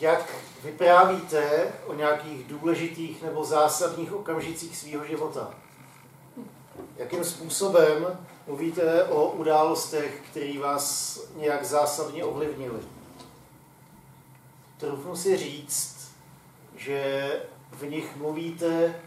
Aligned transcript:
jak 0.00 0.34
vyprávíte 0.64 1.72
o 1.86 1.94
nějakých 1.94 2.44
důležitých 2.44 3.22
nebo 3.22 3.44
zásadních 3.44 4.12
okamžicích 4.12 4.76
svého 4.76 5.04
života. 5.04 5.54
Jakým 6.96 7.24
způsobem 7.24 8.18
mluvíte 8.46 9.04
o 9.04 9.30
událostech, 9.30 10.22
které 10.30 10.58
vás 10.58 11.18
nějak 11.36 11.64
zásadně 11.64 12.24
ovlivnily. 12.24 12.80
Troufnu 14.78 15.16
si 15.16 15.36
říct, 15.36 16.10
že 16.76 17.30
v 17.70 17.82
nich 17.82 18.16
mluvíte 18.16 19.00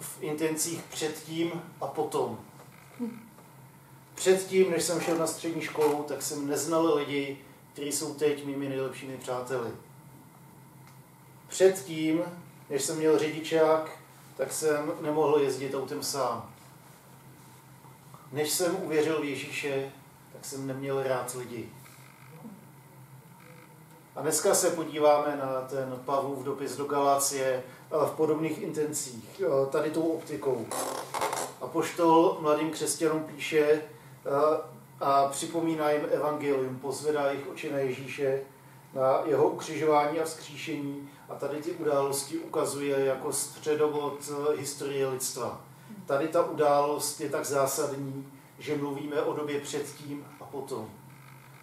v 0.00 0.22
intencích 0.22 0.82
předtím 0.82 1.62
a 1.80 1.86
potom. 1.86 2.38
Předtím, 4.14 4.70
než 4.70 4.82
jsem 4.82 5.00
šel 5.00 5.16
na 5.18 5.26
střední 5.26 5.62
školu, 5.62 6.04
tak 6.08 6.22
jsem 6.22 6.48
neznal 6.48 6.94
lidi, 6.94 7.38
kteří 7.74 7.92
jsou 7.92 8.14
teď 8.14 8.44
mými 8.44 8.68
nejlepšími 8.68 9.16
přáteli. 9.16 9.70
Předtím, 11.48 12.22
než 12.70 12.82
jsem 12.82 12.96
měl 12.96 13.18
řidičák, 13.18 13.98
tak 14.36 14.52
jsem 14.52 14.92
nemohl 15.00 15.38
jezdit 15.38 15.74
autem 15.74 16.02
sám. 16.02 16.50
Než 18.32 18.50
jsem 18.50 18.76
uvěřil 18.82 19.20
v 19.20 19.24
Ježíše, 19.24 19.92
tak 20.32 20.44
jsem 20.44 20.66
neměl 20.66 21.02
rád 21.02 21.34
lidi. 21.34 21.68
A 24.16 24.22
dneska 24.22 24.54
se 24.54 24.70
podíváme 24.70 25.36
na 25.36 25.60
ten 25.60 26.00
Pavlův 26.04 26.44
dopis 26.44 26.76
do 26.76 26.84
Galácie 26.84 27.62
v 27.90 28.10
podobných 28.16 28.62
intencích, 28.62 29.42
tady 29.70 29.90
tou 29.90 30.02
optikou. 30.02 30.66
A 31.60 31.66
poštol 31.66 32.38
mladým 32.40 32.70
křesťanům 32.70 33.24
píše 33.24 33.82
a 35.04 35.28
připomíná 35.28 35.90
jim 35.90 36.02
evangelium, 36.10 36.78
pozvedá 36.78 37.30
jich 37.30 37.48
oči 37.48 37.72
na 37.72 37.78
Ježíše, 37.78 38.40
na 38.94 39.22
jeho 39.24 39.48
ukřižování 39.48 40.20
a 40.20 40.24
vzkříšení 40.24 41.10
a 41.28 41.34
tady 41.34 41.62
ty 41.62 41.72
události 41.72 42.38
ukazuje 42.38 43.04
jako 43.04 43.32
středobod 43.32 44.30
historie 44.56 45.08
lidstva. 45.08 45.60
Tady 46.06 46.28
ta 46.28 46.44
událost 46.44 47.20
je 47.20 47.28
tak 47.28 47.44
zásadní, 47.44 48.32
že 48.58 48.76
mluvíme 48.76 49.22
o 49.22 49.32
době 49.32 49.60
předtím 49.60 50.26
a 50.40 50.44
potom. 50.44 50.90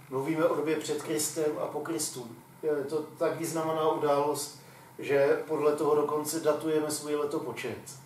Mluvíme 0.09 0.45
o 0.45 0.55
době 0.55 0.75
před 0.75 1.03
Kristem 1.03 1.51
a 1.59 1.65
po 1.65 1.79
Kristu. 1.79 2.27
Je 2.63 2.83
to 2.83 3.05
tak 3.17 3.39
významná 3.39 3.91
událost, 3.91 4.59
že 4.99 5.43
podle 5.47 5.75
toho 5.75 5.95
dokonce 5.95 6.39
datujeme 6.39 6.91
svůj 6.91 7.15
letopočet. 7.15 7.99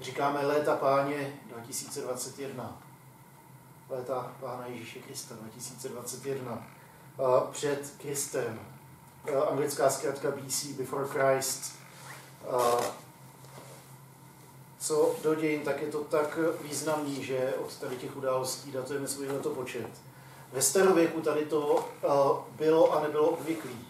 Říkáme 0.00 0.46
léta 0.46 0.76
páně 0.76 1.40
2021. 1.46 2.91
Léta 3.92 4.32
Pána 4.40 4.66
Ježíše 4.66 4.98
Krista 4.98 5.34
2021. 5.34 6.66
Před 7.50 7.94
Kristem. 7.98 8.60
Anglická 9.50 9.90
zkrátka 9.90 10.30
BC, 10.30 10.64
Before 10.66 11.08
Christ. 11.08 11.72
Co 14.78 15.16
do 15.22 15.34
dějin, 15.34 15.60
tak 15.60 15.82
je 15.82 15.88
to 15.88 15.98
tak 15.98 16.38
významný, 16.62 17.24
že 17.24 17.54
od 17.64 17.76
tady 17.76 17.96
těch 17.96 18.16
událostí 18.16 18.72
datujeme 18.72 19.08
svůj 19.08 19.26
letopočet. 19.26 19.88
Ve 20.52 20.62
starověku 20.62 21.20
tady 21.20 21.44
to 21.44 21.88
bylo 22.56 22.92
a 22.92 23.02
nebylo 23.02 23.28
obvyklý. 23.28 23.88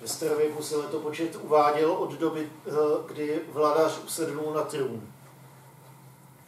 Ve 0.00 0.08
starověku 0.08 0.62
se 0.62 0.76
letopočet 0.76 1.36
uváděl 1.42 1.92
od 1.92 2.12
doby, 2.12 2.50
kdy 3.06 3.40
vladař 3.52 4.00
usednul 4.04 4.54
na 4.54 4.62
trůn. 4.62 5.12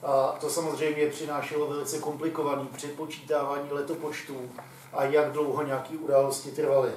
A 0.03 0.37
to 0.41 0.51
samozřejmě 0.51 1.07
přinášelo 1.07 1.67
velice 1.67 1.99
komplikovaný 1.99 2.69
přepočítávání 2.77 3.69
letopočtů 3.71 4.51
a 4.93 5.05
jak 5.05 5.33
dlouho 5.33 5.63
nějaké 5.63 5.97
události 5.97 6.51
trvaly. 6.51 6.93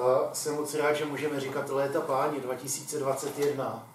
A 0.00 0.34
jsem 0.34 0.54
moc 0.54 0.74
rád, 0.74 0.92
že 0.92 1.04
můžeme 1.04 1.40
říkat 1.40 1.70
léta 1.70 2.00
páni 2.00 2.40
2021 2.40 3.86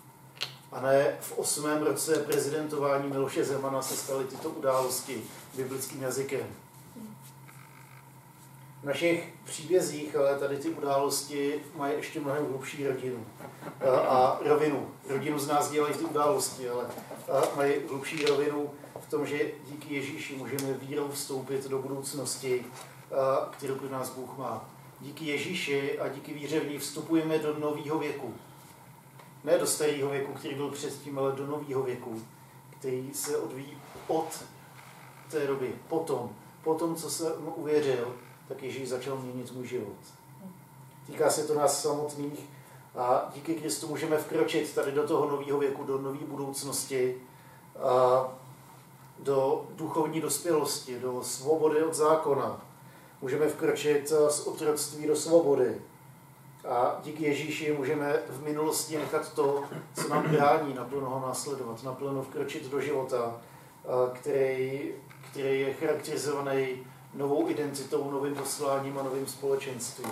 a 0.72 0.82
ne 0.82 1.18
v 1.20 1.38
osmém 1.38 1.84
roce 1.84 2.16
prezidentování 2.16 3.10
Miloše 3.10 3.44
Zemana 3.44 3.82
se 3.82 3.96
staly 3.96 4.26
tyto 4.26 4.50
události 4.50 5.24
biblickým 5.56 6.02
jazykem. 6.02 6.48
V 8.82 8.84
našich 8.86 9.34
příbězích 9.44 10.16
ale 10.16 10.40
tady 10.40 10.58
ty 10.58 10.70
události 10.70 11.64
mají 11.76 11.94
ještě 11.94 12.20
mnohem 12.20 12.46
hlubší 12.46 12.88
rodinu 12.88 13.26
a 14.08 14.40
rovinu. 14.46 14.90
Rodinu 15.10 15.40
z 15.40 15.48
nás 15.48 15.70
dělají 15.70 15.94
ty 15.94 16.04
události, 16.04 16.70
ale 16.70 16.86
mají 17.56 17.74
hlubší 17.90 18.26
rovinu 18.26 18.70
v 19.00 19.10
tom, 19.10 19.26
že 19.26 19.52
díky 19.70 19.96
Ježíši 19.96 20.36
můžeme 20.36 20.74
vírou 20.74 21.10
vstoupit 21.10 21.68
do 21.68 21.80
budoucnosti, 21.80 22.66
kterou 23.52 23.76
pro 23.76 23.90
nás 23.90 24.10
Bůh 24.10 24.38
má. 24.38 24.70
Díky 25.00 25.26
Ježíši 25.26 26.00
a 26.00 26.08
díky 26.08 26.34
víře 26.34 26.60
v 26.60 26.70
ní 26.70 26.78
vstupujeme 26.78 27.40
do 27.40 27.60
nového 27.60 28.00
věku. 28.00 28.34
Ne 29.44 29.58
do 29.58 29.68
starého 29.68 30.10
věku, 30.10 30.34
který 30.34 30.56
byl 30.56 30.72
předtím, 30.72 31.20
ale 31.20 31.32
do 31.32 31.48
nového 31.48 31.84
věku, 31.84 32.22
který 32.70 33.10
se 33.14 33.38
odvíjí 33.38 33.78
od 34.08 34.44
té 35.32 35.48
doby, 35.48 35.76
potom, 35.88 36.30
potom, 36.64 36.96
co 36.96 37.10
jsem 37.10 37.32
uvěřil, 37.56 38.16
tak 38.48 38.64
Ježíš 38.64 38.90
začal 38.90 39.18
měnit 39.18 39.52
můj 39.52 39.68
život. 39.68 39.98
Týká 41.08 41.30
se 41.30 41.48
to 41.48 41.56
nás 41.56 41.82
samotných 41.82 42.40
a 42.98 43.30
díky 43.36 43.56
Kristu 43.56 43.88
můžeme 43.88 44.18
vkročit 44.18 44.76
tady 44.76 44.92
do 44.92 45.08
toho 45.08 45.30
nového 45.30 45.60
věku, 45.60 45.84
do 45.84 45.98
nové 45.98 46.26
budoucnosti, 46.28 47.16
do 49.20 49.66
duchovní 49.76 50.22
dospělosti, 50.22 51.00
do 51.00 51.24
svobody 51.24 51.84
od 51.84 51.94
zákona. 51.94 52.62
Můžeme 53.22 53.48
vkročit 53.48 54.14
z 54.30 54.48
otroctví 54.48 55.08
do 55.08 55.16
svobody. 55.16 55.82
A 56.68 57.00
díky 57.04 57.24
Ježíši 57.24 57.74
můžeme 57.78 58.20
v 58.30 58.44
minulosti 58.44 58.98
nechat 58.98 59.34
to, 59.34 59.64
co 59.94 60.08
nám 60.10 60.32
brání 60.32 60.74
naplno 60.74 61.10
ho 61.10 61.28
následovat, 61.28 61.84
naplno 61.84 62.24
vkročit 62.24 62.72
do 62.72 62.82
života, 62.82 63.42
který, 64.14 64.92
který 65.32 65.62
je 65.62 65.74
charakterizovaný 65.74 66.68
novou 67.14 67.50
identitou, 67.50 68.12
novým 68.12 68.36
posláním 68.36 69.00
a 69.00 69.04
novým 69.04 69.28
společenstvím. 69.28 70.12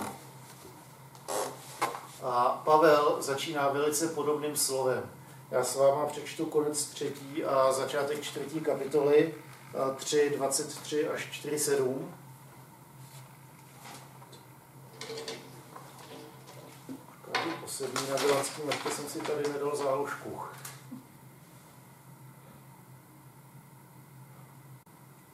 A 2.23 2.61
Pavel 2.65 3.17
začíná 3.19 3.69
velice 3.69 4.07
podobným 4.07 4.55
slovem. 4.55 5.03
Já 5.51 5.63
s 5.63 5.75
váma 5.75 6.05
přečtu 6.05 6.45
konec 6.45 6.85
třetí 6.85 7.43
a 7.43 7.71
začátek 7.71 8.21
čtvrtí 8.21 8.59
kapitoly 8.59 9.33
3, 9.95 10.33
23 10.37 11.07
až 11.07 11.27
4, 11.31 11.59
7. 11.59 12.15
Poslední 17.61 18.09
na 18.09 18.17
Bilanském 18.17 18.69
jsem 18.91 19.09
si 19.09 19.19
tady 19.19 19.49
nedal 19.53 19.75
záložku. 19.75 20.41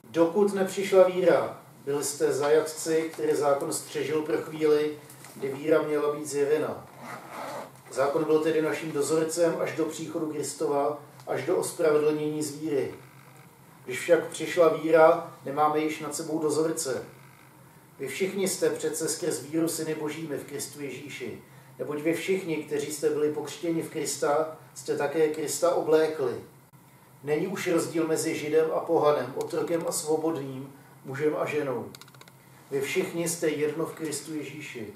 Dokud 0.03 0.53
nepřišla 0.53 1.03
víra, 1.03 1.59
byli 1.85 2.03
jste 2.03 2.34
zajatci, 2.34 3.09
který 3.13 3.35
zákon 3.35 3.73
střežil 3.73 4.22
pro 4.22 4.38
chvíli, 4.41 5.00
kdy 5.35 5.47
víra 5.47 5.81
měla 5.81 6.16
být 6.16 6.25
zjevena. 6.25 6.88
Zákon 7.91 8.23
byl 8.23 8.40
tedy 8.40 8.62
naším 8.62 8.91
dozorcem 8.91 9.56
až 9.59 9.75
do 9.75 9.85
příchodu 9.85 10.31
Kristova, 10.31 11.03
až 11.28 11.46
do 11.46 11.57
ospravedlnění 11.57 12.44
z 12.44 12.59
víry. 12.59 12.94
Když 13.85 14.00
však 14.00 14.28
přišla 14.28 14.68
víra, 14.68 15.34
nemáme 15.46 15.79
již 15.79 16.00
nad 16.00 16.16
sebou 16.16 16.40
dozorce. 16.40 17.06
Vy 18.00 18.07
všichni 18.07 18.47
jste 18.47 18.69
přece 18.69 19.09
skrz 19.09 19.41
víru 19.41 19.68
syny 19.68 19.96
božími 19.96 20.38
v 20.38 20.46
Kristu 20.46 20.81
Ježíši. 20.81 21.41
Neboť 21.79 22.02
vy 22.02 22.13
všichni, 22.13 22.56
kteří 22.56 22.91
jste 22.91 23.09
byli 23.09 23.34
pokřtěni 23.34 23.81
v 23.81 23.90
Krista, 23.90 24.57
jste 24.73 24.97
také 24.97 25.28
Krista 25.28 25.75
oblékli. 25.75 26.34
Není 27.23 27.47
už 27.47 27.67
rozdíl 27.67 28.07
mezi 28.07 28.35
Židem 28.35 28.66
a 28.73 28.79
pohanem, 28.79 29.34
otrokem 29.35 29.85
a 29.88 29.91
svobodným, 29.91 30.73
mužem 31.05 31.35
a 31.35 31.46
ženou. 31.46 31.90
Vy 32.72 32.81
všichni 32.81 33.29
jste 33.29 33.49
jedno 33.49 33.85
v 33.85 33.93
Kristu 33.93 34.35
Ježíši. 34.35 34.93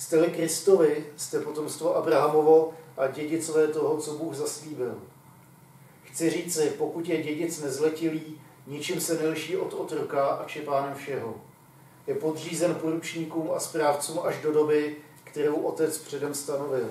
Jste-li 0.00 0.30
Kristovi, 0.30 1.06
jste 1.16 1.40
potomstvo 1.40 1.96
Abrahamovo 1.96 2.72
a 2.96 3.06
dědicové 3.06 3.68
toho, 3.68 3.96
co 3.96 4.14
Bůh 4.14 4.34
zaslíbil. 4.34 4.94
Chci 6.02 6.30
říci, 6.30 6.72
pokud 6.78 7.08
je 7.08 7.22
dědic 7.22 7.62
nezletilý, 7.62 8.40
ničím 8.66 9.00
se 9.00 9.22
nelší 9.22 9.56
od 9.56 9.74
otroka 9.74 10.26
a 10.26 10.44
čepánem 10.44 10.94
všeho. 10.94 11.34
Je 12.06 12.14
podřízen 12.14 12.74
poručníkům 12.74 13.50
a 13.54 13.60
správcům 13.60 14.20
až 14.22 14.42
do 14.42 14.52
doby, 14.52 14.96
kterou 15.24 15.56
otec 15.56 15.98
předem 15.98 16.34
stanovil. 16.34 16.90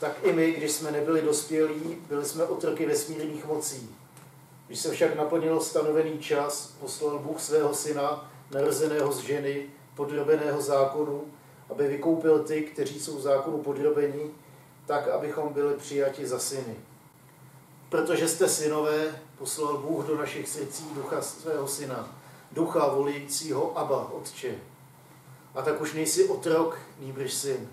Tak 0.00 0.16
i 0.22 0.32
my, 0.32 0.52
když 0.52 0.70
jsme 0.70 0.90
nebyli 0.90 1.22
dospělí, 1.22 1.96
byli 2.08 2.24
jsme 2.24 2.44
otroky 2.44 2.86
vesmírných 2.86 3.46
mocí. 3.46 3.96
Když 4.66 4.80
se 4.80 4.90
však 4.90 5.16
naplnil 5.16 5.60
stanovený 5.60 6.18
čas, 6.18 6.74
poslal 6.80 7.18
Bůh 7.18 7.40
svého 7.40 7.74
syna, 7.74 8.32
narozeného 8.50 9.12
z 9.12 9.18
ženy, 9.18 9.66
podrobeného 9.94 10.60
zákonu, 10.60 11.24
aby 11.70 11.88
vykoupil 11.88 12.38
ty, 12.38 12.62
kteří 12.62 13.00
jsou 13.00 13.20
zákonu 13.20 13.58
podrobeni, 13.58 14.30
tak, 14.86 15.08
abychom 15.08 15.52
byli 15.52 15.74
přijati 15.74 16.26
za 16.26 16.38
syny. 16.38 16.76
Protože 17.88 18.28
jste 18.28 18.48
synové, 18.48 19.22
poslal 19.38 19.78
Bůh 19.78 20.06
do 20.06 20.18
našich 20.18 20.48
srdcí 20.48 20.84
ducha 20.94 21.22
svého 21.22 21.68
syna, 21.68 22.18
ducha 22.52 22.88
volícího 22.88 23.78
Abba, 23.78 24.12
Otče. 24.12 24.54
A 25.54 25.62
tak 25.62 25.80
už 25.80 25.92
nejsi 25.92 26.28
otrok, 26.28 26.78
nýbrž 26.98 27.32
syn. 27.32 27.68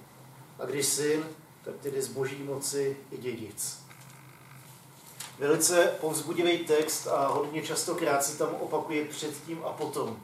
A 0.60 0.66
když 0.66 0.86
syn, 0.86 1.26
tak 1.66 1.76
tedy 1.82 2.02
z 2.02 2.08
boží 2.08 2.44
moci 2.44 2.98
i 3.12 3.18
dědic. 3.18 3.80
Velice 5.40 5.94
povzbudivý 6.02 6.58
text 6.58 7.08
a 7.08 7.28
hodně 7.28 7.62
častokrát 7.62 8.24
se 8.24 8.38
tam 8.38 8.50
opakuje 8.54 9.06
předtím 9.06 9.60
a 9.66 9.70
potom. 9.70 10.18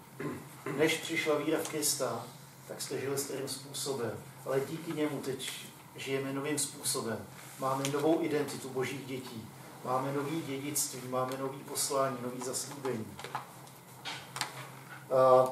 Než 0.77 0.97
přišla 0.97 1.35
víra 1.35 1.59
v 1.63 1.69
Krista, 1.69 2.25
tak 2.67 2.81
jste 2.81 2.99
žili 2.99 3.17
starým 3.17 3.47
způsobem. 3.47 4.11
Ale 4.45 4.59
díky 4.59 4.93
němu 4.93 5.21
teď 5.21 5.51
žijeme 5.95 6.33
novým 6.33 6.59
způsobem. 6.59 7.17
Máme 7.59 7.83
novou 7.93 8.23
identitu 8.23 8.69
božích 8.69 9.05
dětí. 9.05 9.49
Máme 9.85 10.13
nový 10.13 10.41
dědictví, 10.41 11.01
máme 11.09 11.37
nový 11.37 11.57
poslání, 11.57 12.17
nový 12.21 12.41
zaslíbení. 12.45 13.07
A 15.11 15.51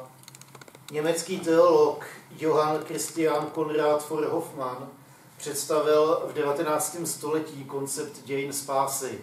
německý 0.91 1.39
teolog 1.39 2.05
Johann 2.39 2.83
Christian 2.85 3.45
Konrad 3.45 4.09
von 4.09 4.25
Hoffmann 4.25 4.89
představil 5.37 6.23
v 6.29 6.33
19. 6.33 6.97
století 7.05 7.63
koncept 7.63 8.23
dějin 8.23 8.53
spásy. 8.53 9.19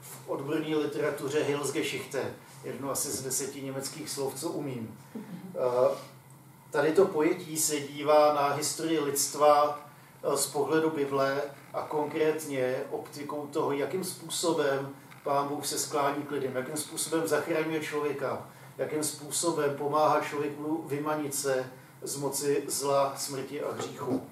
V 0.00 0.28
odborné 0.28 0.76
literatuře 0.76 1.42
Hilsgeschichte, 1.42 2.34
jedno 2.66 2.90
asi 2.90 3.10
z 3.10 3.22
deseti 3.22 3.62
německých 3.62 4.10
slov, 4.10 4.34
co 4.34 4.50
umím. 4.50 4.98
Tady 6.70 6.92
to 6.92 7.04
pojetí 7.04 7.56
se 7.56 7.80
dívá 7.80 8.34
na 8.34 8.48
historii 8.48 9.00
lidstva 9.00 9.80
z 10.34 10.46
pohledu 10.46 10.90
Bible 10.90 11.42
a 11.74 11.82
konkrétně 11.82 12.76
optikou 12.90 13.46
toho, 13.46 13.72
jakým 13.72 14.04
způsobem 14.04 14.88
Pán 15.24 15.48
Bůh 15.48 15.66
se 15.66 15.78
sklání 15.78 16.22
k 16.22 16.30
lidem, 16.30 16.56
jakým 16.56 16.76
způsobem 16.76 17.26
zachraňuje 17.26 17.80
člověka, 17.80 18.46
jakým 18.78 19.04
způsobem 19.04 19.76
pomáhá 19.76 20.20
člověku 20.20 20.84
vymanit 20.86 21.34
se 21.34 21.70
z 22.02 22.16
moci 22.16 22.64
zla, 22.68 23.14
smrti 23.16 23.62
a 23.62 23.72
hříchu. 23.72 24.22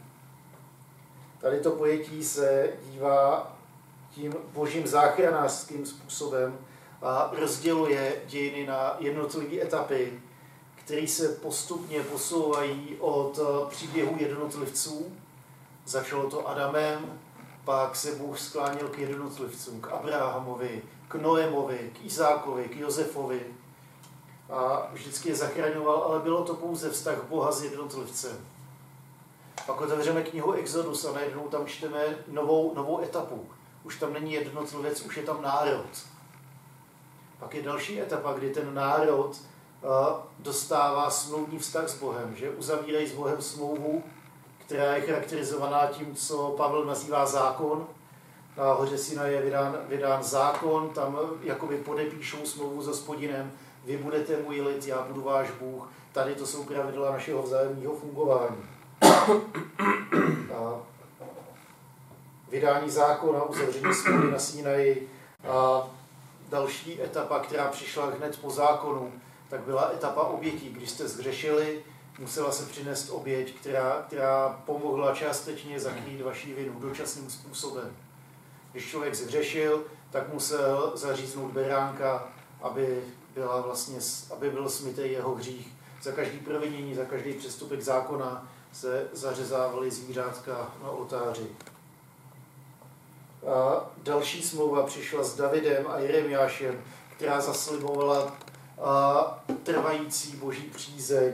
Tady 1.40 1.60
to 1.60 1.70
pojetí 1.70 2.24
se 2.24 2.72
dívá 2.90 3.56
tím 4.10 4.34
božím 4.52 4.86
záchranářským 4.86 5.86
způsobem 5.86 6.58
a 7.02 7.30
rozděluje 7.32 8.22
dějiny 8.26 8.66
na 8.66 8.96
jednotlivé 8.98 9.62
etapy, 9.62 10.20
které 10.74 11.08
se 11.08 11.28
postupně 11.28 12.02
posouvají 12.02 12.96
od 13.00 13.38
příběhu 13.68 14.16
jednotlivců. 14.18 15.12
Začalo 15.86 16.30
to 16.30 16.48
Adamem, 16.48 17.20
pak 17.64 17.96
se 17.96 18.12
Bůh 18.12 18.38
skláněl 18.40 18.88
k 18.88 18.98
jednotlivcům, 18.98 19.80
k 19.80 19.88
Abrahamovi, 19.88 20.82
k 21.08 21.14
Noémovi, 21.14 21.92
k 21.94 22.04
Izákovi, 22.04 22.64
k 22.64 22.76
Josefovi. 22.76 23.46
A 24.50 24.88
vždycky 24.92 25.28
je 25.28 25.34
zachraňoval, 25.34 26.02
ale 26.02 26.20
bylo 26.20 26.44
to 26.44 26.54
pouze 26.54 26.90
vztah 26.90 27.22
Boha 27.28 27.52
s 27.52 27.64
jednotlivcem. 27.64 28.36
Pak 29.66 29.80
otevřeme 29.80 30.22
knihu 30.22 30.52
Exodus 30.52 31.04
a 31.04 31.12
najednou 31.12 31.48
tam 31.48 31.66
čteme 31.66 32.18
novou, 32.28 32.74
novou 32.74 33.00
etapu. 33.02 33.48
Už 33.84 33.98
tam 33.98 34.12
není 34.12 34.32
jednotlivec, 34.32 35.00
už 35.00 35.16
je 35.16 35.22
tam 35.22 35.42
národ. 35.42 35.86
Pak 37.38 37.54
je 37.54 37.62
další 37.62 38.00
etapa, 38.00 38.32
kdy 38.32 38.50
ten 38.50 38.74
národ 38.74 39.36
dostává 40.38 41.10
smlouvní 41.10 41.58
vztah 41.58 41.88
s 41.88 42.00
Bohem, 42.00 42.36
že 42.36 42.50
uzavírají 42.50 43.06
s 43.06 43.12
Bohem 43.12 43.42
smlouvu, 43.42 44.02
která 44.58 44.94
je 44.94 45.00
charakterizovaná 45.00 45.86
tím, 45.86 46.14
co 46.14 46.54
Pavel 46.56 46.84
nazývá 46.84 47.26
zákon. 47.26 47.86
Na 48.56 48.72
hoře 48.72 48.98
Sina 48.98 49.26
je 49.26 49.42
vydán, 49.42 49.78
vydán 49.88 50.22
zákon, 50.22 50.88
tam 50.88 51.18
jakoby 51.42 51.76
podepíšou 51.76 52.46
smlouvu 52.46 52.82
s 52.82 52.86
hospodinem, 52.86 53.52
vy 53.84 53.96
budete 53.96 54.36
můj 54.36 54.60
lid, 54.60 54.86
já 54.86 55.02
budu 55.02 55.22
váš 55.22 55.50
Bůh. 55.60 55.88
Tady 56.12 56.34
to 56.34 56.46
jsou 56.46 56.64
pravidla 56.64 57.10
našeho 57.10 57.42
vzájemného 57.42 57.94
fungování. 57.94 58.56
A 60.54 60.80
vydání 62.48 62.90
zákona, 62.90 63.42
uzavření 63.42 63.94
smlouvy 63.94 64.30
na 64.30 64.38
Sinaji 64.38 65.10
a 65.48 65.88
další 66.54 67.02
etapa, 67.02 67.38
která 67.38 67.68
přišla 67.68 68.06
hned 68.06 68.38
po 68.40 68.50
zákonu, 68.50 69.12
tak 69.48 69.60
byla 69.60 69.90
etapa 69.94 70.22
obětí. 70.22 70.68
Když 70.70 70.90
jste 70.90 71.08
zřešili, 71.08 71.84
musela 72.18 72.52
se 72.52 72.66
přinést 72.66 73.10
oběť, 73.10 73.54
která, 73.54 74.04
která 74.06 74.60
pomohla 74.66 75.14
částečně 75.14 75.80
zakrýt 75.80 76.20
vaší 76.20 76.52
vinu 76.52 76.80
dočasným 76.80 77.30
způsobem. 77.30 77.96
Když 78.72 78.90
člověk 78.90 79.14
zřešil, 79.14 79.84
tak 80.10 80.32
musel 80.32 80.92
zaříznout 80.94 81.52
beránka, 81.52 82.28
aby, 82.62 83.04
byla 83.34 83.60
vlastně, 83.60 83.98
aby 84.30 84.50
byl 84.50 84.68
smitý 84.68 85.02
jeho 85.02 85.34
hřích. 85.34 85.68
Za 86.02 86.12
každý 86.12 86.38
provinění, 86.38 86.94
za 86.94 87.04
každý 87.04 87.32
přestupek 87.32 87.82
zákona 87.82 88.48
se 88.72 89.08
zařezávaly 89.12 89.90
zvířátka 89.90 90.72
na 90.82 90.90
oltáři. 90.90 91.46
A 93.46 93.90
další 94.02 94.42
smlouva 94.42 94.82
přišla 94.82 95.24
s 95.24 95.36
Davidem 95.36 95.86
a 95.88 95.98
Jeremiášem, 95.98 96.80
která 97.16 97.40
zaslibovala 97.40 98.36
a 98.82 99.44
trvající 99.62 100.36
boží 100.36 100.62
přízeň, 100.62 101.32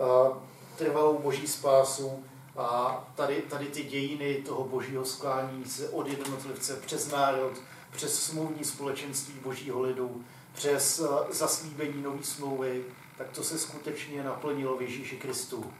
a 0.00 0.38
trvalou 0.76 1.18
boží 1.18 1.46
spásu 1.46 2.24
a 2.56 3.04
tady, 3.14 3.42
tady 3.42 3.66
ty 3.66 3.82
dějiny 3.82 4.34
toho 4.34 4.64
božího 4.64 5.04
sklání 5.04 5.64
se 5.64 5.88
od 5.88 6.08
jednotlivce 6.08 6.76
přes 6.76 7.12
národ, 7.12 7.52
přes 7.90 8.22
smluvní 8.22 8.64
společenství 8.64 9.34
božího 9.44 9.80
lidu, 9.82 10.24
přes 10.52 11.02
zaslíbení 11.30 12.02
nové 12.02 12.22
smlouvy, 12.22 12.84
tak 13.18 13.30
to 13.30 13.42
se 13.42 13.58
skutečně 13.58 14.22
naplnilo 14.22 14.76
v 14.76 14.82
Ježíši 14.82 15.16
Kristu. 15.16 15.72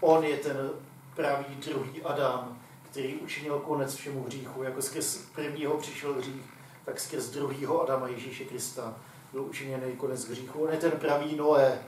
On 0.00 0.24
je 0.24 0.36
ten 0.36 0.70
pravý 1.16 1.54
druhý 1.54 2.02
Adam, 2.02 2.57
který 2.98 3.14
učinil 3.14 3.58
konec 3.58 3.94
všemu 3.94 4.24
hříchu. 4.24 4.62
Jako 4.62 4.82
skrz 4.82 5.18
prvního 5.34 5.76
přišel 5.76 6.14
hřích, 6.14 6.42
tak 6.84 7.00
skrz 7.00 7.30
druhého 7.30 7.82
Adama 7.82 8.08
Ježíše 8.08 8.44
Krista 8.44 8.94
byl 9.32 9.42
učiněný 9.42 9.96
konec 9.96 10.28
hříchu. 10.28 10.64
On 10.64 10.72
je 10.72 10.78
ten 10.78 10.90
pravý 10.90 11.36
Noé, 11.36 11.78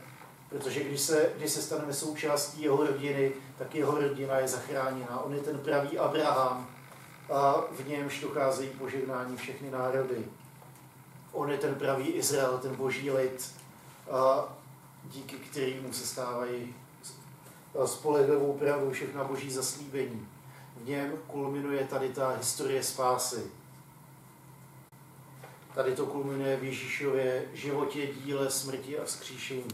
protože 0.48 0.84
když 0.84 1.00
se, 1.00 1.32
když 1.36 1.52
se 1.52 1.62
staneme 1.62 1.92
součástí 1.92 2.62
jeho 2.62 2.86
rodiny, 2.86 3.32
tak 3.58 3.74
jeho 3.74 4.00
rodina 4.00 4.38
je 4.38 4.48
zachráněna. 4.48 5.20
On 5.20 5.34
je 5.34 5.40
ten 5.40 5.58
pravý 5.58 5.98
Abraham 5.98 6.68
a 7.32 7.64
v 7.70 7.88
němž 7.88 8.20
docházejí 8.20 8.70
požehnání 8.70 9.36
všechny 9.36 9.70
národy. 9.70 10.24
On 11.32 11.50
je 11.50 11.58
ten 11.58 11.74
pravý 11.74 12.06
Izrael, 12.06 12.58
ten 12.58 12.76
boží 12.76 13.10
lid, 13.10 13.54
a 14.10 14.48
díky 15.04 15.36
kterému 15.36 15.92
se 15.92 16.06
stávají 16.06 16.74
spolehlivou 17.84 18.52
pravou 18.52 18.90
všechna 18.90 19.24
boží 19.24 19.50
zaslíbení. 19.50 20.28
V 20.80 20.88
něm 20.88 21.12
kulminuje 21.26 21.84
tady 21.84 22.08
ta 22.08 22.28
historie 22.28 22.82
spásy. 22.82 23.50
Tady 25.74 25.94
to 25.94 26.06
kulminuje 26.06 26.56
v 26.56 26.64
Ježíšově 26.64 27.44
životě, 27.52 28.06
díle, 28.06 28.50
smrti 28.50 28.98
a 28.98 29.04
vzkříšení. 29.04 29.68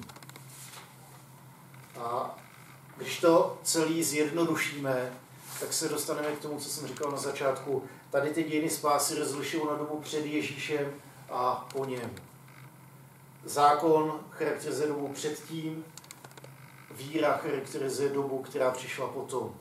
A 1.98 2.38
když 2.96 3.20
to 3.20 3.58
celý 3.62 4.04
zjednodušíme, 4.04 5.12
tak 5.60 5.72
se 5.72 5.88
dostaneme 5.88 6.32
k 6.32 6.40
tomu, 6.40 6.60
co 6.60 6.68
jsem 6.68 6.88
říkal 6.88 7.10
na 7.10 7.18
začátku. 7.18 7.84
Tady 8.10 8.30
ty 8.30 8.44
dějiny 8.44 8.70
spásy 8.70 9.18
rozlišují 9.18 9.66
na 9.66 9.76
dobu 9.76 10.00
před 10.00 10.26
Ježíšem 10.26 10.92
a 11.30 11.68
po 11.72 11.84
něm. 11.84 12.10
Zákon 13.44 14.20
charakterizuje 14.30 14.88
dobu 14.88 15.08
předtím, 15.08 15.84
víra 16.90 17.36
charakterizuje 17.36 18.08
dobu, 18.08 18.38
která 18.38 18.70
přišla 18.70 19.08
potom. 19.08 19.54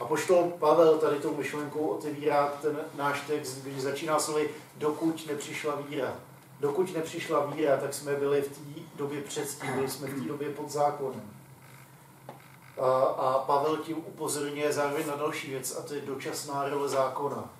A 0.00 0.04
poštol 0.04 0.52
Pavel 0.58 0.98
tady 0.98 1.18
tou 1.18 1.36
myšlenkou 1.36 1.86
otevírá 1.86 2.52
ten 2.62 2.80
náš 2.94 3.20
text, 3.20 3.62
když 3.62 3.82
začíná 3.82 4.18
slovy, 4.18 4.50
dokud 4.76 5.26
nepřišla 5.26 5.74
víra. 5.76 6.14
Dokud 6.60 6.94
nepřišla 6.94 7.46
víra, 7.46 7.76
tak 7.76 7.94
jsme 7.94 8.16
byli 8.16 8.42
v 8.42 8.48
té 8.48 8.80
době 8.96 9.22
předtím, 9.22 9.72
byli 9.72 9.88
jsme 9.88 10.06
v 10.06 10.22
té 10.22 10.28
době 10.28 10.50
pod 10.50 10.70
zákonem. 10.70 11.30
A, 12.80 12.90
a 13.02 13.38
Pavel 13.38 13.76
tím 13.76 13.96
upozorňuje 13.96 14.72
zároveň 14.72 15.06
na 15.06 15.16
další 15.16 15.50
věc, 15.50 15.76
a 15.78 15.82
to 15.82 15.94
je 15.94 16.00
dočasná 16.00 16.68
role 16.68 16.88
zákona. 16.88 17.50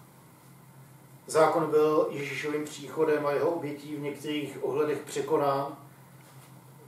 Zákon 1.26 1.70
byl 1.70 2.08
Ježíšovým 2.10 2.64
příchodem 2.64 3.26
a 3.26 3.30
jeho 3.30 3.50
obětí 3.50 3.96
v 3.96 4.00
některých 4.00 4.58
ohledech 4.62 4.98
překonán 4.98 5.76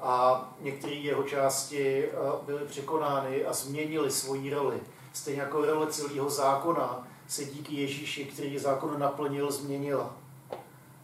a 0.00 0.44
některé 0.60 0.94
jeho 0.94 1.22
části 1.22 2.08
byly 2.42 2.64
překonány 2.64 3.44
a 3.46 3.52
změnily 3.52 4.10
svoji 4.10 4.54
roli. 4.54 4.80
Stejně 5.16 5.40
jako 5.40 5.66
role 5.66 5.86
celého 5.86 6.30
zákona 6.30 7.08
se 7.28 7.44
díky 7.44 7.74
Ježíši, 7.74 8.24
který 8.24 8.58
zákon 8.58 8.98
naplnil, 8.98 9.52
změnila. 9.52 10.16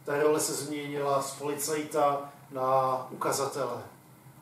Ta 0.05 0.23
role 0.23 0.41
se 0.41 0.53
změnila 0.53 1.23
z 1.23 1.33
policajta 1.33 2.33
na 2.51 3.07
ukazatele. 3.11 3.83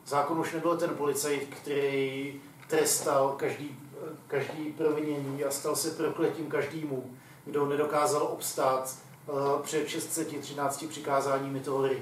Zákon 0.05 0.39
už 0.39 0.53
nebyl 0.53 0.77
ten 0.77 0.89
policajt, 0.89 1.55
který 1.55 2.41
trestal 2.67 3.35
každý, 3.37 3.79
každý 4.27 4.71
provinění 4.71 5.43
a 5.43 5.51
stal 5.51 5.75
se 5.75 5.91
prokletím 5.91 6.49
každému, 6.49 7.17
kdo 7.45 7.65
nedokázal 7.65 8.23
obstát 8.23 8.95
uh, 9.27 9.61
před 9.61 9.87
613 9.87 10.83
přikázáními 10.89 11.59
Tóry. 11.59 12.01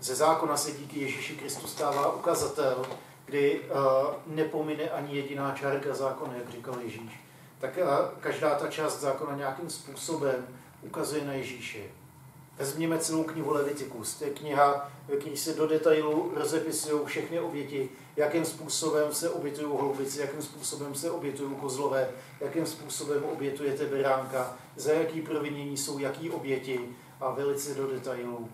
Ze 0.00 0.14
zákona 0.14 0.56
se 0.56 0.72
díky 0.72 1.00
Ježíši 1.00 1.36
Kristu 1.36 1.66
stává 1.66 2.12
ukazatel, 2.12 2.86
kdy 3.28 3.60
uh, 3.60 4.34
nepomine 4.34 4.90
ani 4.90 5.16
jediná 5.16 5.54
čárka 5.54 5.94
zákona, 5.94 6.34
jak 6.34 6.50
říkal 6.50 6.74
Ježíš. 6.84 7.20
Tak 7.58 7.78
uh, 7.82 8.20
každá 8.20 8.54
ta 8.54 8.68
část 8.68 9.00
zákona 9.00 9.36
nějakým 9.36 9.70
způsobem 9.70 10.46
ukazuje 10.82 11.24
na 11.24 11.32
Ježíše. 11.32 11.78
Vezměme 12.58 12.98
celou 12.98 13.24
knihu 13.24 13.52
Levitikus. 13.52 14.14
To 14.14 14.24
je 14.24 14.30
kniha, 14.30 14.90
ve 15.08 15.16
které 15.16 15.36
se 15.36 15.54
do 15.54 15.66
detailu 15.66 16.32
rozepisují 16.36 17.06
všechny 17.06 17.40
oběti, 17.40 17.88
jakým 18.16 18.44
způsobem 18.44 19.14
se 19.14 19.30
obětují 19.30 19.66
hloubici, 19.66 20.20
jakým 20.20 20.42
způsobem 20.42 20.94
se 20.94 21.10
obětují 21.10 21.54
kozlové, 21.54 22.08
jakým 22.40 22.66
způsobem 22.66 23.24
obětujete 23.24 23.86
beránka, 23.86 24.56
za 24.76 24.92
jaký 24.92 25.22
provinění 25.22 25.76
jsou 25.76 25.98
jaký 25.98 26.30
oběti 26.30 26.80
a 27.20 27.30
velice 27.30 27.74
do 27.74 27.86
detailů. 27.86 28.48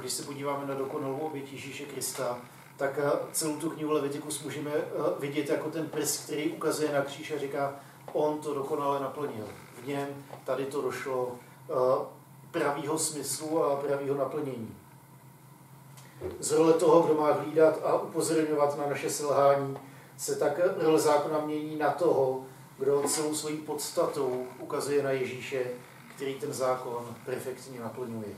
Když 0.00 0.12
se 0.12 0.22
podíváme 0.22 0.66
na 0.66 0.74
dokonalou 0.74 1.18
oběť 1.18 1.52
Ježíše 1.52 1.84
Krista, 1.84 2.38
tak 2.78 2.98
eh, 2.98 3.10
celou 3.32 3.56
tu 3.56 3.70
knihu 3.70 3.92
Levitikus 3.92 4.42
můžeme 4.42 4.70
eh, 4.70 4.84
vidět 5.18 5.48
jako 5.48 5.70
ten 5.70 5.88
prst, 5.88 6.24
který 6.24 6.52
ukazuje 6.52 6.92
na 6.92 7.02
kříž 7.02 7.30
a 7.30 7.38
říká, 7.38 7.76
on 8.12 8.38
to 8.38 8.54
dokonale 8.54 9.00
naplnil. 9.00 9.44
V 9.82 9.86
něm 9.86 10.08
tady 10.44 10.64
to 10.64 10.82
došlo 10.82 11.32
eh, 11.70 11.74
pravýho 12.50 12.98
smyslu 12.98 13.64
a 13.64 13.76
pravýho 13.76 14.16
naplnění. 14.16 14.76
Z 16.40 16.52
role 16.52 16.72
toho, 16.72 17.02
kdo 17.02 17.14
má 17.14 17.32
hlídat 17.32 17.80
a 17.84 18.00
upozorňovat 18.00 18.78
na 18.78 18.86
naše 18.86 19.10
selhání, 19.10 19.78
se 20.16 20.36
tak 20.36 20.60
role 20.76 20.98
zákona 20.98 21.38
mění 21.40 21.76
na 21.76 21.90
toho, 21.90 22.44
kdo 22.78 23.02
celou 23.02 23.34
svojí 23.34 23.56
podstatou 23.56 24.46
ukazuje 24.58 25.02
na 25.02 25.10
Ježíše, 25.10 25.66
který 26.14 26.34
ten 26.34 26.52
zákon 26.52 27.16
perfektně 27.24 27.80
naplňuje. 27.80 28.28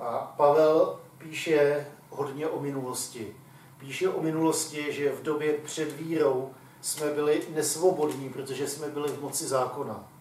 A 0.00 0.34
Pavel 0.36 1.00
píše 1.18 1.86
hodně 2.12 2.48
o 2.48 2.60
minulosti. 2.60 3.36
Píše 3.78 4.08
o 4.08 4.22
minulosti, 4.22 4.92
že 4.92 5.12
v 5.12 5.22
době 5.22 5.52
před 5.52 5.92
vírou 5.92 6.50
jsme 6.80 7.10
byli 7.10 7.42
nesvobodní, 7.54 8.28
protože 8.28 8.68
jsme 8.68 8.88
byli 8.88 9.08
v 9.08 9.20
moci 9.20 9.46
zákona 9.46 10.12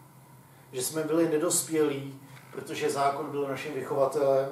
že 0.71 0.81
jsme 0.81 1.03
byli 1.03 1.29
nedospělí, 1.29 2.19
protože 2.51 2.89
zákon 2.89 3.31
byl 3.31 3.47
naším 3.47 3.73
vychovatelem 3.73 4.49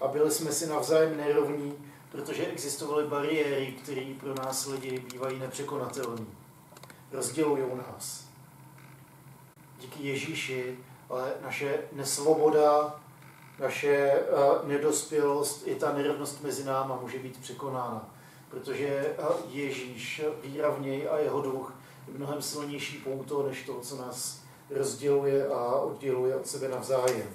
a 0.00 0.08
byli 0.08 0.30
jsme 0.30 0.52
si 0.52 0.66
navzájem 0.66 1.16
nerovní, 1.16 1.74
protože 2.12 2.46
existovaly 2.46 3.06
bariéry, 3.06 3.74
které 3.82 4.14
pro 4.20 4.34
nás 4.34 4.66
lidi 4.66 5.04
bývají 5.12 5.38
nepřekonatelné. 5.38 6.26
Rozdělují 7.12 7.62
nás. 7.74 8.24
Díky 9.80 10.08
Ježíši, 10.08 10.78
ale 11.10 11.32
naše 11.42 11.78
nesvoboda, 11.92 13.00
naše 13.58 14.12
uh, 14.12 14.68
nedospělost 14.68 15.66
i 15.66 15.74
ta 15.74 15.92
nerovnost 15.92 16.42
mezi 16.42 16.64
náma 16.64 16.98
může 17.02 17.18
být 17.18 17.40
překonána. 17.40 18.10
Protože 18.50 19.14
uh, 19.18 19.36
Ježíš, 19.48 20.22
víra 20.42 20.70
v 20.70 20.80
něj 20.80 21.08
a 21.10 21.18
jeho 21.18 21.40
duch 21.40 21.74
je 22.08 22.14
mnohem 22.14 22.42
silnější 22.42 22.98
pouto, 22.98 23.42
než 23.42 23.62
to, 23.62 23.80
co 23.80 23.96
nás 23.96 24.42
rozděluje 24.70 25.48
a 25.48 25.74
odděluje 25.74 26.36
od 26.36 26.46
sebe 26.46 26.68
navzájem. 26.68 27.28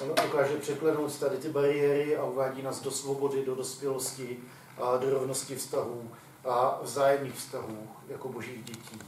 On 0.00 0.14
dokáže 0.22 0.56
překlenout 0.56 1.18
tady 1.18 1.36
ty 1.36 1.48
bariéry 1.48 2.16
a 2.16 2.24
uvádí 2.24 2.62
nás 2.62 2.82
do 2.82 2.90
svobody, 2.90 3.44
do 3.44 3.54
dospělosti 3.54 4.38
a 4.82 4.96
do 4.96 5.10
rovnosti 5.10 5.56
vztahů 5.56 6.10
a 6.44 6.78
vzájemných 6.82 7.34
vztahů 7.34 7.88
jako 8.08 8.28
božích 8.28 8.64
dětí. 8.64 8.98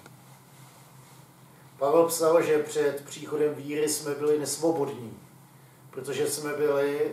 Pavel 1.79 2.07
psal, 2.07 2.43
že 2.43 2.59
před 2.59 3.05
příchodem 3.05 3.55
víry 3.55 3.89
jsme 3.89 4.15
byli 4.15 4.39
nesvobodní, 4.39 5.19
protože 5.95 6.31
jsme 6.31 6.53
byli 6.53 7.13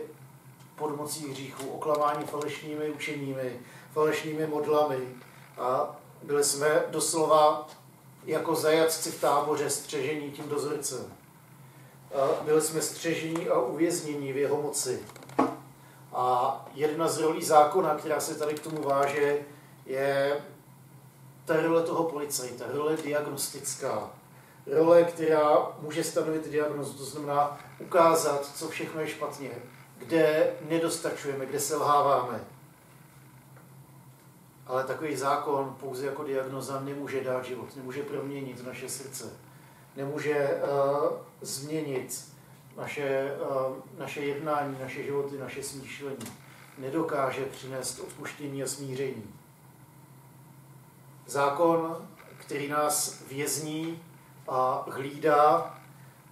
pod 0.76 0.96
mocí 0.96 1.30
hříchu, 1.30 1.70
oklamáni 1.70 2.24
falešnými 2.24 2.90
učeními, 2.90 3.60
falešnými 3.92 4.46
modlami 4.46 4.98
a 5.58 5.96
byli 6.22 6.44
jsme 6.44 6.82
doslova 6.90 7.68
jako 8.24 8.54
zajatci 8.54 9.10
v 9.10 9.20
táboře 9.20 9.70
střežení 9.70 10.30
tím 10.30 10.48
dozorcem. 10.48 11.12
A 12.14 12.44
byli 12.44 12.60
jsme 12.60 12.82
střežení 12.82 13.48
a 13.48 13.60
uvěznění 13.60 14.32
v 14.32 14.36
jeho 14.36 14.62
moci. 14.62 15.00
A 16.12 16.66
jedna 16.74 17.08
z 17.08 17.18
rolí 17.18 17.44
zákona, 17.44 17.94
která 17.94 18.20
se 18.20 18.34
tady 18.34 18.54
k 18.54 18.62
tomu 18.62 18.82
váže, 18.82 19.38
je 19.86 20.40
ta 21.44 21.60
role 21.60 21.82
toho 21.82 22.04
policajta, 22.04 22.64
role 22.72 22.96
diagnostická. 22.96 24.10
Role, 24.66 25.04
která 25.04 25.72
může 25.80 26.04
stanovit 26.04 26.48
diagnozu, 26.48 26.98
to 26.98 27.04
znamená 27.04 27.60
ukázat, 27.78 28.46
co 28.56 28.68
všechno 28.68 29.00
je 29.00 29.08
špatně, 29.08 29.50
kde 29.98 30.52
nedostačujeme, 30.68 31.46
kde 31.46 31.60
selháváme. 31.60 32.44
Ale 34.66 34.84
takový 34.84 35.16
zákon 35.16 35.76
pouze 35.80 36.06
jako 36.06 36.24
diagnoza 36.24 36.80
nemůže 36.80 37.24
dát 37.24 37.44
život, 37.44 37.76
nemůže 37.76 38.02
proměnit 38.02 38.66
naše 38.66 38.88
srdce, 38.88 39.32
nemůže 39.96 40.60
uh, 40.62 41.10
změnit 41.40 42.24
naše, 42.76 43.36
uh, 43.40 43.76
naše 43.98 44.20
jednání, 44.20 44.76
naše 44.80 45.02
životy, 45.02 45.38
naše 45.38 45.62
smýšlení. 45.62 46.26
Nedokáže 46.78 47.44
přinést 47.44 47.98
odpuštění 47.98 48.62
a 48.62 48.66
smíření. 48.66 49.34
Zákon, 51.26 52.08
který 52.38 52.68
nás 52.68 53.22
vězní 53.28 54.02
a 54.48 54.86
hlídá, 54.90 55.74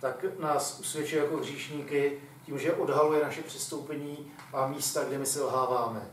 tak 0.01 0.25
nás 0.39 0.81
usvědčuje 0.81 1.23
jako 1.23 1.37
hříšníky 1.37 2.19
tím, 2.47 2.59
že 2.59 2.75
odhaluje 2.75 3.25
naše 3.25 3.43
přistoupení 3.43 4.33
a 4.53 4.67
místa, 4.67 5.05
kde 5.05 5.19
my 5.19 5.27
se 5.27 5.43
lháváme 5.43 6.11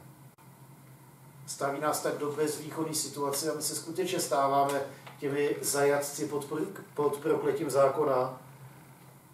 staví 1.48 1.80
nás 1.80 2.00
tak 2.02 2.18
do 2.18 2.32
bezvýchodné 2.32 2.94
situace 2.94 3.52
a 3.52 3.56
my 3.56 3.62
se 3.62 3.76
skutečně 3.76 4.20
stáváme 4.20 4.82
těmi 5.20 5.56
zajatci 5.62 6.26
pod, 6.26 6.46
pod 6.94 7.18
prokletím 7.18 7.70
zákona 7.70 8.42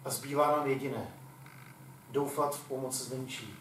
a 0.04 0.10
zbývá 0.10 0.56
nám 0.56 0.66
jediné. 0.66 1.14
Doufat 2.10 2.56
v 2.56 2.68
pomoc 2.68 2.94
zvenčí. 2.94 3.54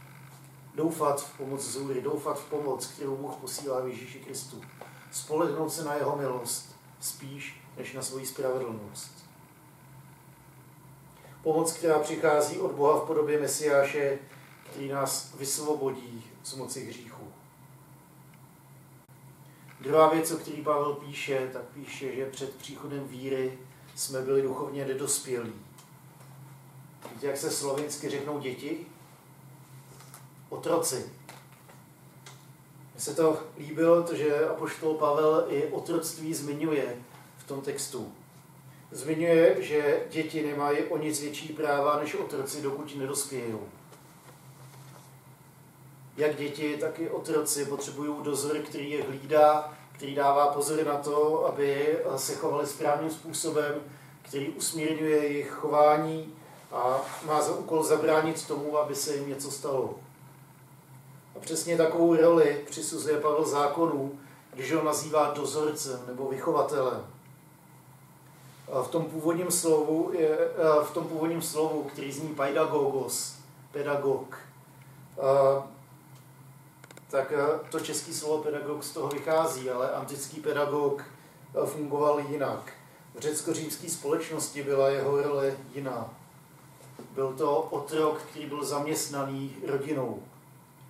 Doufat 0.76 1.22
v 1.22 1.38
pomoc 1.38 1.62
zůry, 1.62 2.02
doufat 2.02 2.40
v 2.40 2.50
pomoc, 2.50 2.88
kterou 2.88 3.18
Bůh 3.18 3.36
posílá 3.36 3.82
v 3.82 3.88
Ježíši 3.88 4.20
Kristu. 4.20 4.62
Spolehnout 5.12 5.74
se 5.74 5.84
na 5.84 5.94
jeho 5.96 6.18
milost 6.18 6.73
spíš 7.04 7.62
než 7.78 7.94
na 7.94 8.02
svoji 8.02 8.26
spravedlnost. 8.26 9.26
Pomoc, 11.44 11.74
která 11.74 12.00
přichází 12.00 12.58
od 12.58 12.72
Boha 12.72 13.00
v 13.00 13.08
podobě 13.08 13.40
Mesiáše, 13.40 14.20
který 14.70 14.88
nás 14.88 15.34
vysvobodí 15.40 16.24
z 16.44 16.56
moci 16.56 16.86
hříchu. 16.86 17.28
Druhá 19.82 20.10
věc, 20.10 20.32
o 20.32 20.38
který 20.38 20.62
Pavel 20.62 20.94
píše, 20.94 21.50
tak 21.54 21.62
píše, 21.62 22.16
že 22.16 22.26
před 22.26 22.56
příchodem 22.56 23.08
víry 23.08 23.58
jsme 23.96 24.22
byli 24.22 24.42
duchovně 24.42 24.86
nedospělí. 24.86 25.54
Víte, 27.14 27.28
jak 27.28 27.38
se 27.38 27.52
slovinsky 27.52 28.10
řeknou 28.10 28.40
děti? 28.40 28.86
Otroci. 30.50 31.12
Mně 32.94 33.02
se 33.02 33.16
to 33.16 33.40
líbilo, 33.58 34.04
to, 34.04 34.16
že 34.16 34.48
apoštol 34.48 34.94
Pavel 34.94 35.46
i 35.50 35.68
otroctví 35.68 36.34
zmiňuje 36.34 36.96
v 37.38 37.48
tom 37.48 37.62
textu. 37.62 38.12
Zmiňuje, 38.92 39.58
že 39.60 40.04
děti 40.10 40.48
nemají 40.48 40.84
o 40.84 40.98
nic 40.98 41.22
větší 41.22 41.54
práva 41.54 42.00
než 42.00 42.16
otroci, 42.16 42.62
dokud 42.62 42.96
nedospějí 42.96 43.54
jak 46.18 46.36
děti, 46.36 46.78
tak 46.78 47.00
i 47.00 47.10
otroci 47.10 47.66
potřebují 47.66 48.14
dozor, 48.24 48.58
který 48.58 48.92
je 48.92 49.04
hlídá, 49.04 49.74
který 49.92 50.16
dává 50.16 50.48
pozor 50.48 50.86
na 50.86 50.98
to, 50.98 51.46
aby 51.46 51.98
se 52.16 52.36
chovali 52.36 52.68
správným 52.68 53.12
způsobem, 53.12 53.76
který 54.22 54.50
usmírňuje 54.50 55.18
jejich 55.18 55.50
chování 55.50 56.34
a 56.72 57.02
má 57.26 57.42
za 57.42 57.56
úkol 57.56 57.84
zabránit 57.84 58.48
tomu, 58.48 58.78
aby 58.78 58.96
se 58.96 59.16
jim 59.16 59.30
něco 59.30 59.52
stalo. 59.52 59.96
Přesně 61.44 61.78
takovou 61.78 62.16
roli 62.16 62.64
přisuzuje 62.70 63.20
Pavel 63.20 63.46
zákonů, 63.46 64.20
když 64.54 64.74
ho 64.74 64.84
nazývá 64.84 65.34
dozorcem 65.34 66.00
nebo 66.08 66.30
vychovatelem. 66.30 67.06
V 68.84 68.88
tom 68.88 69.06
původním 69.06 69.52
slovu, 69.52 70.12
je, 70.14 70.38
v 70.84 70.92
tom 70.92 71.08
původním 71.08 71.42
slovu, 71.42 71.84
který 71.84 72.12
zní 72.12 72.36
pedagogos, 72.36 73.36
pedagog, 73.72 74.38
tak 77.10 77.34
to 77.72 77.80
český 77.80 78.14
slovo 78.14 78.44
pedagog 78.44 78.84
z 78.84 78.92
toho 78.92 79.08
vychází, 79.08 79.70
ale 79.70 79.92
antický 79.92 80.42
pedagog 80.42 81.04
fungoval 81.66 82.20
jinak. 82.20 82.74
V 83.16 83.20
řecko-římské 83.20 83.90
společnosti 83.90 84.64
byla 84.64 84.90
jeho 84.90 85.22
role 85.22 85.58
jiná. 85.74 86.14
Byl 87.16 87.34
to 87.34 87.62
otrok, 87.62 88.22
který 88.22 88.46
byl 88.46 88.66
zaměstnaný 88.66 89.56
rodinou 89.68 90.24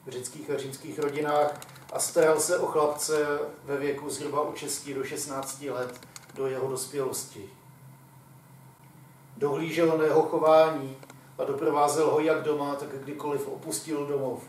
v 0.06 0.10
řeckých 0.10 0.50
a 0.50 0.58
římských 0.58 1.00
rodinách 1.00 1.60
a 1.94 2.00
staral 2.00 2.40
se 2.40 2.60
o 2.60 2.66
chlapce 2.66 3.40
ve 3.64 3.78
věku 3.78 4.10
zhruba 4.10 4.42
od 4.42 4.58
6 4.58 4.90
do 4.90 5.04
16 5.04 5.62
let 5.62 6.02
do 6.36 6.48
jeho 6.48 6.68
dospělosti. 6.68 7.50
Dohlížel 9.38 9.98
na 9.98 10.04
jeho 10.04 10.22
chování 10.22 10.98
a 11.38 11.44
doprovázel 11.44 12.12
ho 12.12 12.20
jak 12.20 12.44
doma, 12.44 12.76
tak 12.76 12.90
kdykoliv 12.90 13.48
opustil 13.48 14.06
domov. 14.06 14.44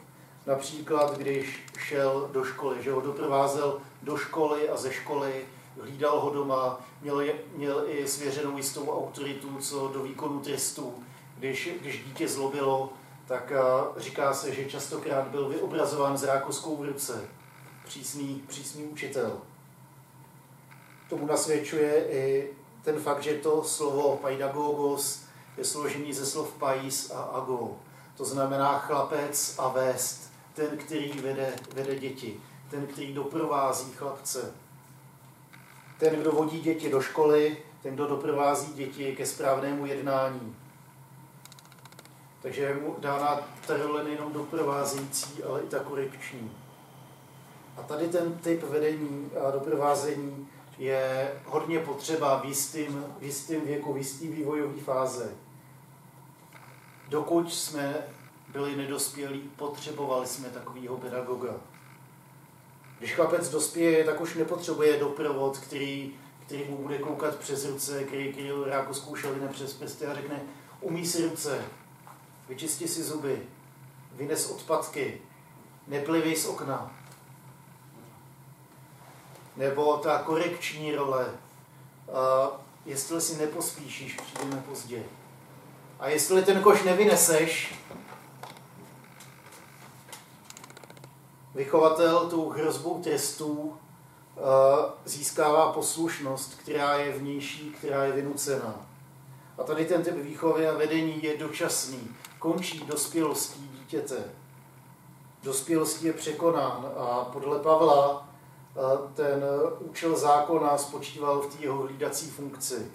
Například, 0.46 1.18
když 1.18 1.62
šel 1.78 2.28
do 2.32 2.44
školy, 2.44 2.82
že 2.82 2.92
ho 2.92 3.00
doprovázel 3.00 3.80
do 4.02 4.16
školy 4.16 4.68
a 4.68 4.76
ze 4.76 4.92
školy, 4.92 5.44
hlídal 5.80 6.20
ho 6.20 6.30
doma, 6.30 6.80
měl, 7.02 7.22
měl 7.56 7.84
i 7.88 8.08
svěřenou 8.08 8.56
jistou 8.56 8.90
autoritu 8.90 9.58
co 9.60 9.88
do 9.88 10.02
výkonu 10.02 10.40
trestu. 10.40 10.94
Když, 11.38 11.68
když 11.80 12.04
dítě 12.04 12.28
zlobilo, 12.28 12.92
tak 13.26 13.52
říká 13.96 14.34
se, 14.34 14.54
že 14.54 14.64
častokrát 14.64 15.26
byl 15.26 15.48
vyobrazován 15.48 16.18
s 16.18 16.24
rákoskou 16.24 16.76
v 16.76 16.84
ruce. 16.84 17.24
Přísný, 17.84 18.42
přísný 18.48 18.84
učitel. 18.84 19.38
Tomu 21.08 21.26
nasvědčuje 21.26 22.08
i 22.08 22.50
ten 22.82 23.00
fakt, 23.00 23.22
že 23.22 23.34
to 23.34 23.64
slovo 23.64 24.16
paidagogos 24.16 25.24
je 25.56 25.64
složený 25.64 26.12
ze 26.12 26.26
slov 26.26 26.52
pais 26.52 27.10
a 27.10 27.22
ago. 27.22 27.76
To 28.16 28.24
znamená 28.24 28.78
chlapec 28.78 29.54
a 29.58 29.68
vést, 29.68 30.30
ten, 30.54 30.78
který 30.78 31.12
vede, 31.12 31.54
vede 31.74 31.96
děti, 31.96 32.40
ten, 32.70 32.86
který 32.86 33.14
doprovází 33.14 33.92
chlapce. 33.92 34.52
Ten, 35.98 36.20
kdo 36.20 36.32
vodí 36.32 36.60
děti 36.60 36.90
do 36.90 37.00
školy, 37.00 37.56
ten, 37.82 37.94
kdo 37.94 38.06
doprovází 38.06 38.72
děti 38.72 39.16
ke 39.16 39.26
správnému 39.26 39.86
jednání. 39.86 40.56
Takže 42.44 42.62
je 42.62 42.74
mu 42.74 42.96
dána 42.98 43.40
ta 43.66 43.76
role 43.76 44.04
nejenom 44.04 44.32
doprovázející, 44.32 45.42
ale 45.42 45.60
i 45.60 45.66
ta 45.66 45.78
korekční. 45.78 46.50
A 47.76 47.82
tady 47.82 48.08
ten 48.08 48.38
typ 48.38 48.62
vedení 48.62 49.30
a 49.46 49.50
doprovázení 49.50 50.48
je 50.78 51.32
hodně 51.44 51.78
potřeba 51.78 52.40
v 52.40 52.44
jistým, 52.44 53.04
v 53.18 53.22
jistým 53.22 53.60
věku, 53.60 53.92
v 53.92 53.96
jistý 53.96 54.28
vývojový 54.28 54.80
fáze. 54.80 55.30
Dokud 57.08 57.52
jsme 57.52 57.94
byli 58.48 58.76
nedospělí, 58.76 59.50
potřebovali 59.56 60.26
jsme 60.26 60.48
takového 60.48 60.96
pedagoga. 60.96 61.54
Když 62.98 63.14
chlapec 63.14 63.50
dospěje, 63.50 64.04
tak 64.04 64.20
už 64.20 64.34
nepotřebuje 64.34 64.96
doprovod, 64.96 65.58
který, 65.58 66.14
který 66.46 66.64
mu 66.64 66.76
bude 66.76 66.98
koukat 66.98 67.36
přes 67.36 67.64
ruce, 67.64 68.04
který, 68.04 68.32
který 68.32 68.50
rákoskou 68.66 69.16
šelina 69.16 69.48
přes 69.48 69.74
prsty 69.74 70.06
a 70.06 70.14
řekne, 70.14 70.42
umí 70.80 71.06
si 71.06 71.28
ruce, 71.28 71.64
vyčisti 72.48 72.88
si 72.88 73.02
zuby, 73.02 73.42
vynes 74.12 74.50
odpadky, 74.50 75.22
neplivej 75.86 76.36
z 76.36 76.46
okna. 76.46 76.96
Nebo 79.56 79.96
ta 79.96 80.18
korekční 80.18 80.94
role, 80.94 81.26
uh, 81.26 82.60
jestli 82.84 83.20
si 83.20 83.36
nepospíšíš, 83.36 84.16
přijdeme 84.16 84.62
pozdě. 84.68 85.02
A 86.00 86.08
jestli 86.08 86.42
ten 86.42 86.62
koš 86.62 86.82
nevyneseš, 86.82 87.74
vychovatel 91.54 92.30
tou 92.30 92.50
hrozbou 92.50 93.02
trestů 93.02 93.76
získává 95.04 95.72
poslušnost, 95.72 96.54
která 96.54 96.94
je 96.94 97.18
vnější, 97.18 97.70
která 97.70 98.04
je 98.04 98.12
vynucená. 98.12 98.86
A 99.58 99.62
tady 99.62 99.84
ten 99.84 100.02
typ 100.02 100.14
výchovy 100.14 100.68
a 100.68 100.74
vedení 100.74 101.24
je 101.24 101.36
dočasný. 101.36 102.08
Končí 102.44 102.84
dospělostí 102.86 103.68
dítěte. 103.72 104.24
Dospělostí 105.42 106.06
je 106.06 106.12
překonán 106.12 106.92
a 106.96 107.24
podle 107.32 107.58
Pavla 107.58 108.28
ten 109.14 109.44
účel 109.78 110.16
zákona 110.16 110.78
spočíval 110.78 111.40
v 111.40 111.56
té 111.56 111.62
jeho 111.62 111.82
hlídací 111.82 112.30
funkci. 112.30 112.90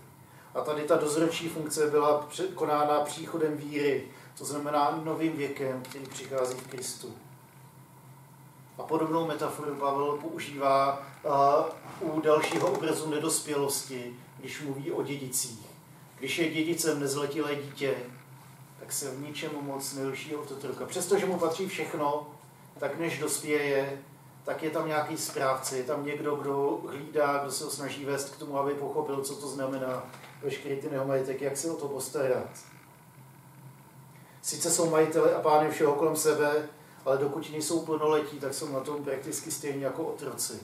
A 0.56 0.62
tady 0.62 0.84
ta 0.84 0.98
dozročí 0.98 1.50
funkce 1.50 1.88
byla 1.88 2.18
překonána 2.18 3.00
příchodem 3.00 3.58
víry, 3.58 4.08
to 4.38 4.46
znamená 4.46 5.02
novým 5.04 5.38
věkem, 5.38 5.82
který 5.82 6.06
přichází 6.06 6.58
v 6.58 6.68
Kristu. 6.68 7.14
A 8.78 8.84
podobnou 8.84 9.28
metaforu 9.28 9.76
Pavel 9.76 10.18
používá 10.22 11.04
u 12.02 12.22
dalšího 12.22 12.72
obrazu 12.72 13.10
nedospělosti, 13.10 14.16
když 14.38 14.62
mluví 14.62 14.92
o 14.92 15.04
dědicích. 15.04 15.66
Když 16.20 16.38
je 16.38 16.50
dědicem 16.50 17.00
nezletilé 17.00 17.56
dítě, 17.56 17.96
tak 18.90 18.94
se 18.96 19.12
v 19.12 19.22
ničem 19.22 19.52
moc 19.62 19.94
neliší 19.94 20.36
od 20.36 20.52
otroka. 20.52 20.86
Přestože 20.86 21.26
mu 21.26 21.40
patří 21.40 21.68
všechno, 21.68 22.28
tak 22.80 23.00
než 23.00 23.20
dospěje, 23.20 24.02
tak 24.44 24.64
je 24.64 24.70
tam 24.70 24.88
nějaký 24.88 25.18
správce, 25.18 25.78
je 25.78 25.84
tam 25.84 26.06
někdo, 26.06 26.36
kdo 26.36 26.82
hlídá, 26.88 27.38
kdo 27.38 27.52
se 27.52 27.64
ho 27.64 27.70
snaží 27.70 28.06
vést 28.06 28.30
k 28.30 28.38
tomu, 28.38 28.60
aby 28.60 28.74
pochopil, 28.74 29.22
co 29.22 29.36
to 29.36 29.48
znamená 29.48 30.04
veškerý 30.42 30.82
ten 30.82 30.94
jeho 30.94 31.06
majetek, 31.06 31.42
jak 31.42 31.58
se 31.58 31.72
o 31.72 31.76
to 31.76 31.88
postarat. 31.88 32.50
Sice 34.42 34.72
jsou 34.72 34.90
majiteli 34.90 35.34
a 35.34 35.42
pány 35.42 35.72
všeho 35.72 35.94
kolem 35.94 36.16
sebe, 36.16 36.70
ale 37.06 37.18
dokud 37.18 37.52
nejsou 37.52 37.86
plnoletí, 37.86 38.40
tak 38.40 38.54
jsou 38.54 38.72
na 38.72 38.80
tom 38.80 39.04
prakticky 39.04 39.52
stejně 39.52 39.86
jako 39.86 40.04
otroci. 40.04 40.60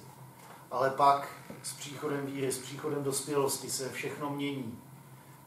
Ale 0.72 0.90
pak 0.90 1.28
s 1.64 1.74
příchodem 1.74 2.26
víry, 2.26 2.52
s 2.52 2.58
příchodem 2.58 3.04
dospělosti 3.04 3.70
se 3.70 3.90
všechno 3.90 4.30
mění, 4.30 4.80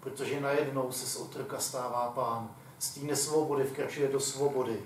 protože 0.00 0.40
najednou 0.40 0.92
se 0.92 1.06
z 1.06 1.16
otroka 1.16 1.58
stává 1.58 2.12
pán. 2.14 2.50
Z 2.78 2.90
té 2.90 3.00
nesvobody 3.00 3.64
vkračuje 3.64 4.08
do 4.08 4.20
svobody. 4.20 4.80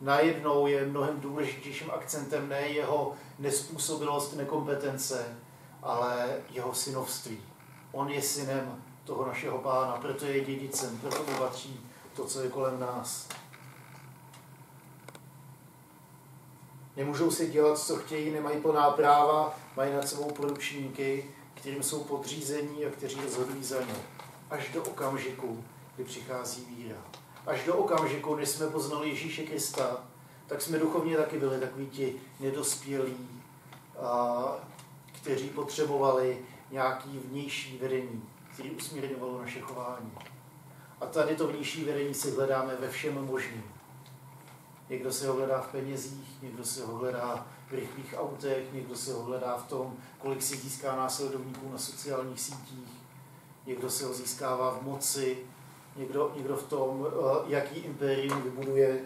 Najednou 0.00 0.66
je 0.66 0.86
mnohem 0.86 1.20
důležitějším 1.20 1.90
akcentem 1.90 2.48
ne 2.48 2.60
jeho 2.60 3.14
nespůsobilost, 3.38 4.36
nekompetence, 4.36 5.38
ale 5.82 6.36
jeho 6.50 6.74
synovství. 6.74 7.40
On 7.92 8.08
je 8.08 8.22
synem 8.22 8.82
toho 9.04 9.26
našeho 9.26 9.58
pána, 9.58 9.92
proto 9.92 10.24
je 10.24 10.44
dědicem, 10.44 10.98
proto 10.98 11.32
mu 11.32 11.38
patří 11.38 11.80
to, 12.14 12.24
co 12.24 12.40
je 12.40 12.50
kolem 12.50 12.80
nás. 12.80 13.28
Nemůžou 16.96 17.30
si 17.30 17.50
dělat, 17.50 17.78
co 17.78 17.96
chtějí, 17.96 18.30
nemají 18.30 18.60
plná 18.60 18.90
práva, 18.90 19.58
mají 19.76 19.92
nad 19.92 20.08
sebou 20.08 20.30
poručníky, 20.30 21.30
kterým 21.54 21.82
jsou 21.82 22.04
podřízení 22.04 22.84
a 22.84 22.90
kteří 22.90 23.20
rozhodují 23.20 23.64
za 23.64 23.80
ně. 23.80 23.94
Až 24.50 24.68
do 24.72 24.82
okamžiku, 24.82 25.64
kdy 25.94 26.04
přichází 26.04 26.64
víra. 26.64 26.96
Až 27.46 27.64
do 27.66 27.76
okamžiku, 27.76 28.34
kdy 28.34 28.46
jsme 28.46 28.66
poznali 28.66 29.08
Ježíše 29.08 29.42
Krista, 29.42 30.04
tak 30.46 30.62
jsme 30.62 30.78
duchovně 30.78 31.16
taky 31.16 31.38
byli 31.38 31.60
takoví 31.60 31.86
ti 31.86 32.16
nedospělí, 32.40 33.28
kteří 35.12 35.48
potřebovali 35.48 36.38
nějaký 36.70 37.18
vnější 37.18 37.78
vedení, 37.78 38.22
který 38.52 38.70
usměrňovalo 38.70 39.42
naše 39.42 39.60
chování. 39.60 40.12
A 41.00 41.06
tady 41.06 41.36
to 41.36 41.46
vnější 41.46 41.84
vedení 41.84 42.14
si 42.14 42.30
hledáme 42.30 42.76
ve 42.76 42.88
všem 42.88 43.26
možným. 43.26 43.64
Někdo 44.88 45.12
se 45.12 45.28
ho 45.28 45.34
hledá 45.34 45.60
v 45.60 45.72
penězích, 45.72 46.42
někdo 46.42 46.64
se 46.64 46.86
ho 46.86 46.96
hledá 46.96 47.46
v 47.70 47.74
rychlých 47.74 48.14
autech, 48.16 48.72
někdo 48.72 48.96
se 48.96 49.12
ho 49.12 49.22
hledá 49.22 49.56
v 49.56 49.68
tom, 49.68 49.96
kolik 50.18 50.42
si 50.42 50.56
získá 50.56 50.96
následovníků 50.96 51.72
na 51.72 51.78
sociálních 51.78 52.40
sítích, 52.40 52.88
někdo 53.66 53.90
se 53.90 54.06
ho 54.06 54.14
získává 54.14 54.70
v 54.70 54.82
moci, 54.82 55.38
někdo, 55.96 56.32
někdo 56.36 56.56
v 56.56 56.68
tom, 56.68 57.06
eh, 57.06 57.42
jaký 57.46 57.80
impérium 57.80 58.42
vybuduje. 58.42 59.00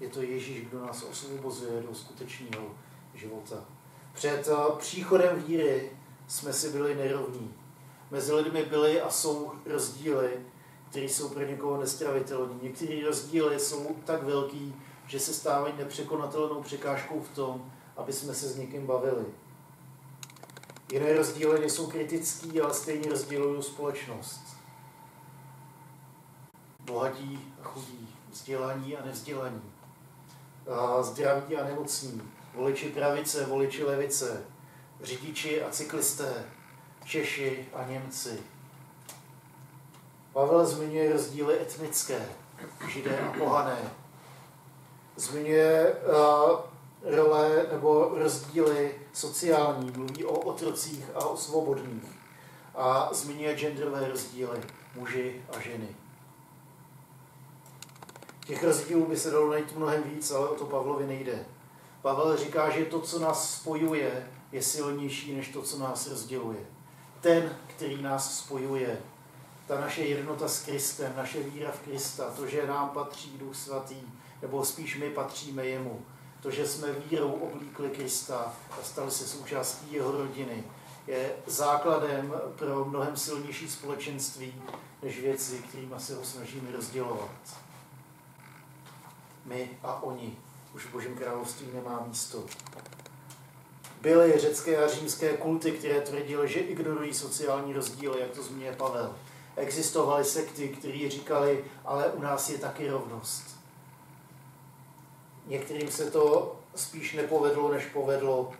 Je 0.00 0.08
to 0.08 0.22
Ježíš, 0.22 0.66
kdo 0.66 0.86
nás 0.86 1.02
osvobozuje 1.02 1.82
do 1.82 1.94
skutečného 1.94 2.66
života. 3.14 3.64
Před 4.12 4.48
eh, 4.48 4.76
příchodem 4.78 5.42
víry 5.42 5.90
jsme 6.28 6.52
si 6.52 6.70
byli 6.70 6.94
nerovní. 6.94 7.54
Mezi 8.10 8.32
lidmi 8.32 8.64
byly 8.64 9.00
a 9.00 9.10
jsou 9.10 9.52
rozdíly, 9.66 10.30
které 10.90 11.04
jsou 11.04 11.28
pro 11.28 11.42
někoho 11.42 11.80
nestravitelné. 11.80 12.54
Některé 12.62 13.06
rozdíly 13.06 13.58
jsou 13.60 13.96
tak 14.04 14.22
velký, 14.22 14.74
že 15.06 15.20
se 15.20 15.34
stávají 15.34 15.74
nepřekonatelnou 15.78 16.62
překážkou 16.62 17.20
v 17.20 17.34
tom, 17.34 17.72
aby 17.96 18.12
jsme 18.12 18.34
se 18.34 18.48
s 18.48 18.56
někým 18.56 18.86
bavili. 18.86 19.24
Jiné 20.92 21.14
rozdíly 21.14 21.60
nejsou 21.60 21.86
kritický, 21.86 22.60
ale 22.60 22.74
stejně 22.74 23.10
rozdělují 23.10 23.62
společnost. 23.62 24.40
Bohatí 26.80 27.54
a 27.62 27.68
chudí, 27.68 28.08
vzdělaní 28.30 28.96
a 28.96 29.04
nevzdělaní, 29.04 29.62
a 30.70 31.02
zdraví 31.02 31.56
a 31.56 31.64
nemocní, 31.64 32.22
voliči 32.54 32.88
pravice, 32.88 33.46
voliči 33.46 33.84
levice, 33.84 34.44
řidiči 35.02 35.62
a 35.62 35.70
cyklisté, 35.70 36.44
Češi 37.04 37.68
a 37.74 37.84
Němci. 37.84 38.42
Pavel 40.32 40.66
zmiňuje 40.66 41.12
rozdíly 41.12 41.60
etnické, 41.60 42.28
židé 42.88 43.18
a 43.18 43.32
pohané. 43.38 43.90
Zmiňuje 45.16 45.94
uh, 45.94 46.60
role 47.02 47.66
nebo 47.72 48.10
rozdíly 48.14 48.94
sociální, 49.12 49.90
mluví 49.90 50.24
o 50.24 50.38
otrocích 50.38 51.04
a 51.14 51.18
o 51.26 51.36
svobodných. 51.36 52.18
A 52.74 53.08
zmiňuje 53.12 53.54
genderové 53.54 54.08
rozdíly, 54.08 54.60
muži 54.94 55.44
a 55.56 55.60
ženy. 55.60 55.88
Těch 58.46 58.64
rozdílů 58.64 59.06
by 59.06 59.16
se 59.16 59.30
dalo 59.30 59.50
najít 59.50 59.76
mnohem 59.76 60.02
víc, 60.02 60.30
ale 60.30 60.48
o 60.48 60.54
to 60.54 60.64
Pavlovi 60.64 61.06
nejde. 61.06 61.44
Pavel 62.02 62.36
říká, 62.36 62.70
že 62.70 62.84
to, 62.84 63.00
co 63.00 63.18
nás 63.18 63.54
spojuje, 63.54 64.30
je 64.52 64.62
silnější 64.62 65.36
než 65.36 65.48
to, 65.48 65.62
co 65.62 65.78
nás 65.78 66.06
rozděluje. 66.10 66.58
Ten, 67.20 67.56
který 67.66 68.02
nás 68.02 68.38
spojuje, 68.38 68.98
ta 69.66 69.80
naše 69.80 70.02
jednota 70.02 70.48
s 70.48 70.64
Kristem, 70.64 71.12
naše 71.16 71.42
víra 71.42 71.70
v 71.70 71.80
Krista, 71.80 72.30
to, 72.30 72.46
že 72.46 72.66
nám 72.66 72.88
patří 72.88 73.38
Duch 73.38 73.56
Svatý, 73.56 73.96
nebo 74.42 74.64
spíš 74.64 74.98
my 74.98 75.10
patříme 75.10 75.66
jemu, 75.66 76.02
to, 76.42 76.50
že 76.50 76.68
jsme 76.68 76.92
vírou 76.92 77.32
oblíkli 77.32 77.90
Krista 77.90 78.54
a 78.70 78.82
stali 78.82 79.10
se 79.10 79.28
součástí 79.28 79.92
jeho 79.92 80.12
rodiny, 80.12 80.64
je 81.06 81.32
základem 81.46 82.34
pro 82.56 82.84
mnohem 82.84 83.16
silnější 83.16 83.70
společenství 83.70 84.54
než 85.02 85.20
věci, 85.20 85.58
kterými 85.68 85.94
se 85.98 86.14
ho 86.14 86.24
snažíme 86.24 86.72
rozdělovat. 86.72 87.30
My 89.44 89.70
a 89.82 90.02
oni 90.02 90.36
už 90.74 90.84
v 90.84 90.92
Božím 90.92 91.16
království 91.16 91.66
nemá 91.74 92.04
místo. 92.08 92.44
Byly 94.00 94.38
řecké 94.38 94.84
a 94.84 94.88
římské 94.88 95.36
kulty, 95.36 95.72
které 95.72 96.00
tvrdily, 96.00 96.48
že 96.48 96.60
ignorují 96.60 97.14
sociální 97.14 97.72
rozdíly, 97.72 98.20
jak 98.20 98.30
to 98.30 98.42
zmíně 98.42 98.72
Pavel. 98.72 99.16
Existovaly 99.56 100.24
sekty, 100.24 100.68
které 100.68 101.10
říkali, 101.10 101.64
ale 101.84 102.12
u 102.12 102.22
nás 102.22 102.48
je 102.48 102.58
taky 102.58 102.88
rovnost. 102.88 103.57
Některým 105.48 105.90
se 105.90 106.10
to 106.10 106.56
spíš 106.74 107.14
nepovedlo, 107.14 107.72
než 107.72 107.84
povedlo. 107.84 108.52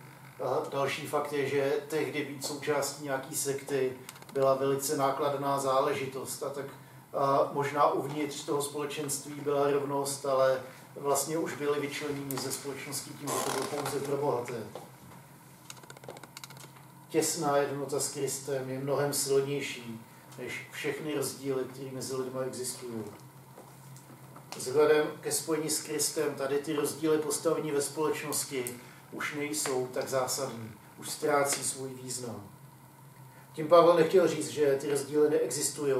A 0.43 0.69
další 0.71 1.07
fakt 1.07 1.33
je, 1.33 1.49
že 1.49 1.73
tehdy 1.87 2.25
být 2.25 2.45
součástí 2.45 3.03
nějaký 3.03 3.35
sekty 3.35 3.93
byla 4.33 4.53
velice 4.53 4.97
nákladná 4.97 5.59
záležitost. 5.59 6.43
A 6.43 6.49
tak 6.49 6.65
a 7.13 7.49
možná 7.53 7.91
uvnitř 7.91 8.45
toho 8.45 8.61
společenství 8.61 9.33
byla 9.33 9.71
rovnost, 9.71 10.25
ale 10.25 10.61
vlastně 10.95 11.37
už 11.37 11.55
byli 11.55 11.79
vyčleněni 11.79 12.37
ze 12.37 12.51
společnosti 12.51 13.09
tím, 13.09 13.27
že 13.27 13.45
to 13.45 13.51
bylo 13.51 13.65
pouze 13.65 13.99
pro 13.99 14.17
bohaté. 14.17 14.63
Těsná 17.09 17.57
jednota 17.57 17.99
s 17.99 18.13
Kristem 18.13 18.69
je 18.69 18.79
mnohem 18.79 19.13
silnější 19.13 20.01
než 20.37 20.67
všechny 20.71 21.13
rozdíly, 21.13 21.63
které 21.63 21.91
mezi 21.91 22.15
lidmi 22.15 22.39
existují. 22.47 23.03
Vzhledem 24.57 25.07
ke 25.21 25.31
spojení 25.31 25.69
s 25.69 25.81
Kristem 25.81 26.35
tady 26.35 26.57
ty 26.57 26.73
rozdíly 26.73 27.17
postavení 27.17 27.71
ve 27.71 27.81
společnosti 27.81 28.65
už 29.11 29.35
nejsou 29.35 29.87
tak 29.87 30.09
zásadní, 30.09 30.71
už 30.97 31.09
ztrácí 31.09 31.63
svůj 31.63 31.89
význam. 31.89 32.49
Tím 33.53 33.67
Pavel 33.67 33.95
nechtěl 33.95 34.27
říct, 34.27 34.49
že 34.49 34.77
ty 34.81 34.89
rozdíly 34.89 35.29
neexistují, 35.29 35.95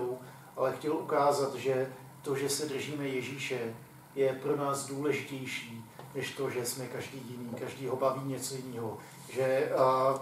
ale 0.58 0.74
chtěl 0.76 0.94
ukázat, 0.94 1.56
že 1.56 1.94
to, 2.22 2.36
že 2.36 2.50
se 2.50 2.66
držíme 2.66 3.08
Ježíše, 3.08 3.76
je 4.16 4.34
pro 4.34 4.56
nás 4.58 4.88
důležitější, 4.88 5.86
než 6.16 6.32
to, 6.32 6.50
že 6.50 6.66
jsme 6.66 6.88
každý 6.88 7.18
jiný, 7.30 7.50
každý 7.60 7.88
ho 7.88 7.96
baví 7.96 8.22
něco 8.24 8.56
jiného. 8.56 8.98
Že 9.34 9.72
uh, 9.76 10.22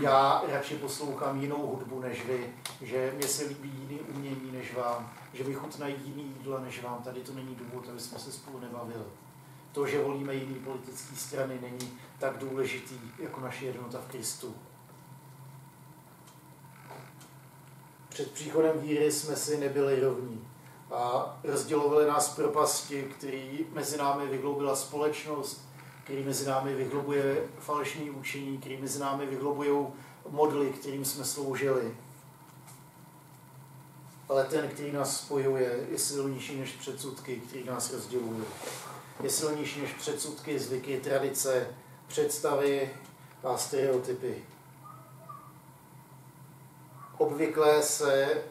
já 0.00 0.42
radši 0.48 0.74
poslouchám 0.74 1.40
jinou 1.40 1.66
hudbu 1.66 2.00
než 2.00 2.26
vy, 2.26 2.52
že 2.80 3.12
mě 3.16 3.28
se 3.28 3.44
líbí 3.44 3.72
jiný 3.78 4.00
umění 4.00 4.52
než 4.52 4.74
vám, 4.74 5.12
že 5.32 5.44
vychutnají 5.44 5.94
jiný 6.04 6.34
jídla 6.38 6.60
než 6.60 6.82
vám. 6.82 7.02
Tady 7.02 7.20
to 7.20 7.32
není 7.32 7.54
důvod, 7.54 7.88
aby 7.88 8.00
jsme 8.00 8.18
se 8.18 8.32
spolu 8.32 8.60
nebavili. 8.60 9.04
To, 9.72 9.86
že 9.86 10.04
volíme 10.04 10.34
jiný 10.34 10.54
politické 10.54 11.16
strany, 11.16 11.58
není 11.62 11.98
tak 12.18 12.38
důležitý 12.38 13.00
jako 13.18 13.40
naše 13.40 13.66
jednota 13.66 13.98
v 13.98 14.10
Kristu. 14.10 14.54
Před 18.08 18.30
příchodem 18.30 18.80
víry 18.80 19.12
jsme 19.12 19.36
si 19.36 19.58
nebyli 19.58 20.00
rovní 20.00 20.48
a 20.90 21.38
rozdělovali 21.44 22.06
nás 22.06 22.34
propasti, 22.34 23.02
který 23.02 23.66
mezi 23.72 23.98
námi 23.98 24.26
vygloubila 24.26 24.76
společnost, 24.76 25.69
který 26.10 26.24
mezi 26.24 26.46
námi 26.46 26.74
vyhlubuje 26.74 27.48
falešní 27.58 28.10
učení, 28.10 28.58
který 28.58 28.76
mezi 28.76 28.98
námi 28.98 29.26
vyhlubují 29.26 29.86
modly, 30.28 30.70
kterým 30.70 31.04
jsme 31.04 31.24
sloužili. 31.24 31.94
Ale 34.28 34.44
ten, 34.44 34.68
který 34.68 34.92
nás 34.92 35.20
spojuje, 35.20 35.86
je 35.90 35.98
silnější 35.98 36.60
než 36.60 36.72
předsudky, 36.72 37.36
který 37.36 37.64
nás 37.64 37.92
rozdělují. 37.92 38.44
Je 39.22 39.30
silnější 39.30 39.80
než 39.80 39.92
předsudky, 39.92 40.58
zvyky, 40.58 41.00
tradice, 41.00 41.66
představy 42.06 42.90
a 43.44 43.56
stereotypy. 43.56 44.44
Obvykle 47.18 47.82
se 47.82 48.42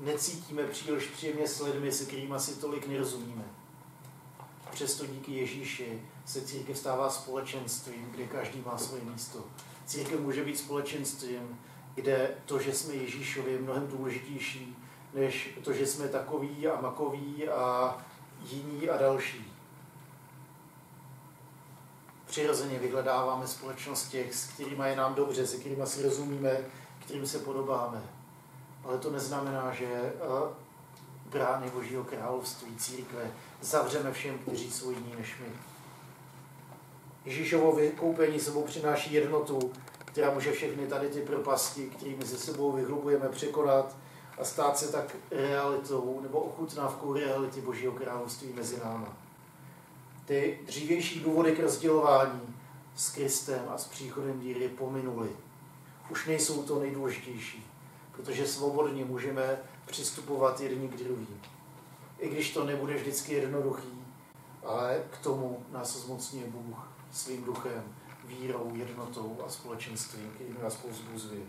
necítíme 0.00 0.62
příliš 0.62 1.04
příjemně 1.04 1.48
s 1.48 1.60
lidmi, 1.60 1.92
se 1.92 2.04
kterými 2.04 2.40
si 2.40 2.54
tolik 2.54 2.88
nerozumíme. 2.88 3.57
Přesto 4.78 5.06
díky 5.06 5.32
Ježíši 5.32 6.02
se 6.26 6.40
církev 6.40 6.78
stává 6.78 7.10
společenstvím, 7.10 8.10
kde 8.10 8.26
každý 8.26 8.62
má 8.66 8.78
svoje 8.78 9.02
místo. 9.02 9.44
Církev 9.86 10.20
může 10.20 10.44
být 10.44 10.58
společenstvím, 10.58 11.58
kde 11.94 12.30
to, 12.46 12.58
že 12.58 12.72
jsme 12.72 12.94
Ježíšovi, 12.94 13.52
je 13.52 13.58
mnohem 13.58 13.88
důležitější, 13.88 14.76
než 15.14 15.58
to, 15.64 15.72
že 15.72 15.86
jsme 15.86 16.08
takový 16.08 16.68
a 16.68 16.80
makový 16.80 17.48
a 17.48 17.96
jiní 18.50 18.88
a 18.88 18.96
další. 18.96 19.52
Přirozeně 22.26 22.78
vyhledáváme 22.78 23.46
společnost 23.46 24.08
těch, 24.08 24.34
s 24.34 24.46
kterými 24.46 24.84
je 24.88 24.96
nám 24.96 25.14
dobře, 25.14 25.46
se 25.46 25.56
kterými 25.56 25.86
si 25.86 26.02
rozumíme, 26.02 26.60
kterým 26.98 27.26
se 27.26 27.38
podobáme. 27.38 28.02
Ale 28.84 28.98
to 28.98 29.10
neznamená, 29.10 29.74
že 29.74 30.12
brány 31.30 31.70
Božího 31.70 32.04
království, 32.04 32.76
církve, 32.76 33.30
zavřeme 33.60 34.12
všem, 34.12 34.38
kteří 34.38 34.70
jsou 34.70 34.90
jiní 34.90 35.14
než 35.18 35.36
my. 35.40 35.46
Ježíšovo 37.24 37.72
vykoupení 37.72 38.40
sebou 38.40 38.62
přináší 38.62 39.12
jednotu, 39.12 39.72
která 40.04 40.34
může 40.34 40.52
všechny 40.52 40.86
tady 40.86 41.08
ty 41.08 41.20
propasti, 41.20 41.90
kterými 41.90 42.24
se 42.24 42.38
sebou 42.38 42.72
vyhlubujeme, 42.72 43.28
překonat 43.28 43.96
a 44.38 44.44
stát 44.44 44.78
se 44.78 44.92
tak 44.92 45.16
realitou 45.30 46.20
nebo 46.22 46.40
ochutnávkou 46.40 47.12
reality 47.12 47.60
Božího 47.60 47.92
království 47.92 48.52
mezi 48.52 48.80
náma. 48.84 49.16
Ty 50.24 50.58
dřívější 50.66 51.20
důvody 51.20 51.52
k 51.52 51.60
rozdělování 51.60 52.40
s 52.96 53.10
Kristem 53.10 53.62
a 53.68 53.78
s 53.78 53.88
příchodem 53.88 54.40
díry 54.40 54.68
pominuly. 54.68 55.28
Už 56.10 56.26
nejsou 56.26 56.62
to 56.62 56.80
nejdůležitější, 56.80 57.66
protože 58.12 58.46
svobodně 58.46 59.04
můžeme 59.04 59.58
přistupovat 59.88 60.60
jedni 60.60 60.88
k 60.88 60.96
druhým. 60.96 61.40
I 62.18 62.28
když 62.28 62.54
to 62.54 62.64
nebude 62.64 62.94
vždycky 62.94 63.34
jednoduchý, 63.34 64.04
ale 64.64 65.02
k 65.10 65.18
tomu 65.18 65.64
nás 65.72 65.96
zmocňuje 65.96 66.46
Bůh 66.46 66.78
svým 67.12 67.44
duchem, 67.44 67.84
vírou, 68.24 68.72
jednotou 68.74 69.38
a 69.46 69.50
společenstvím, 69.50 70.30
který 70.34 70.54
nás 70.62 70.76
povzbuzuje. 70.76 71.40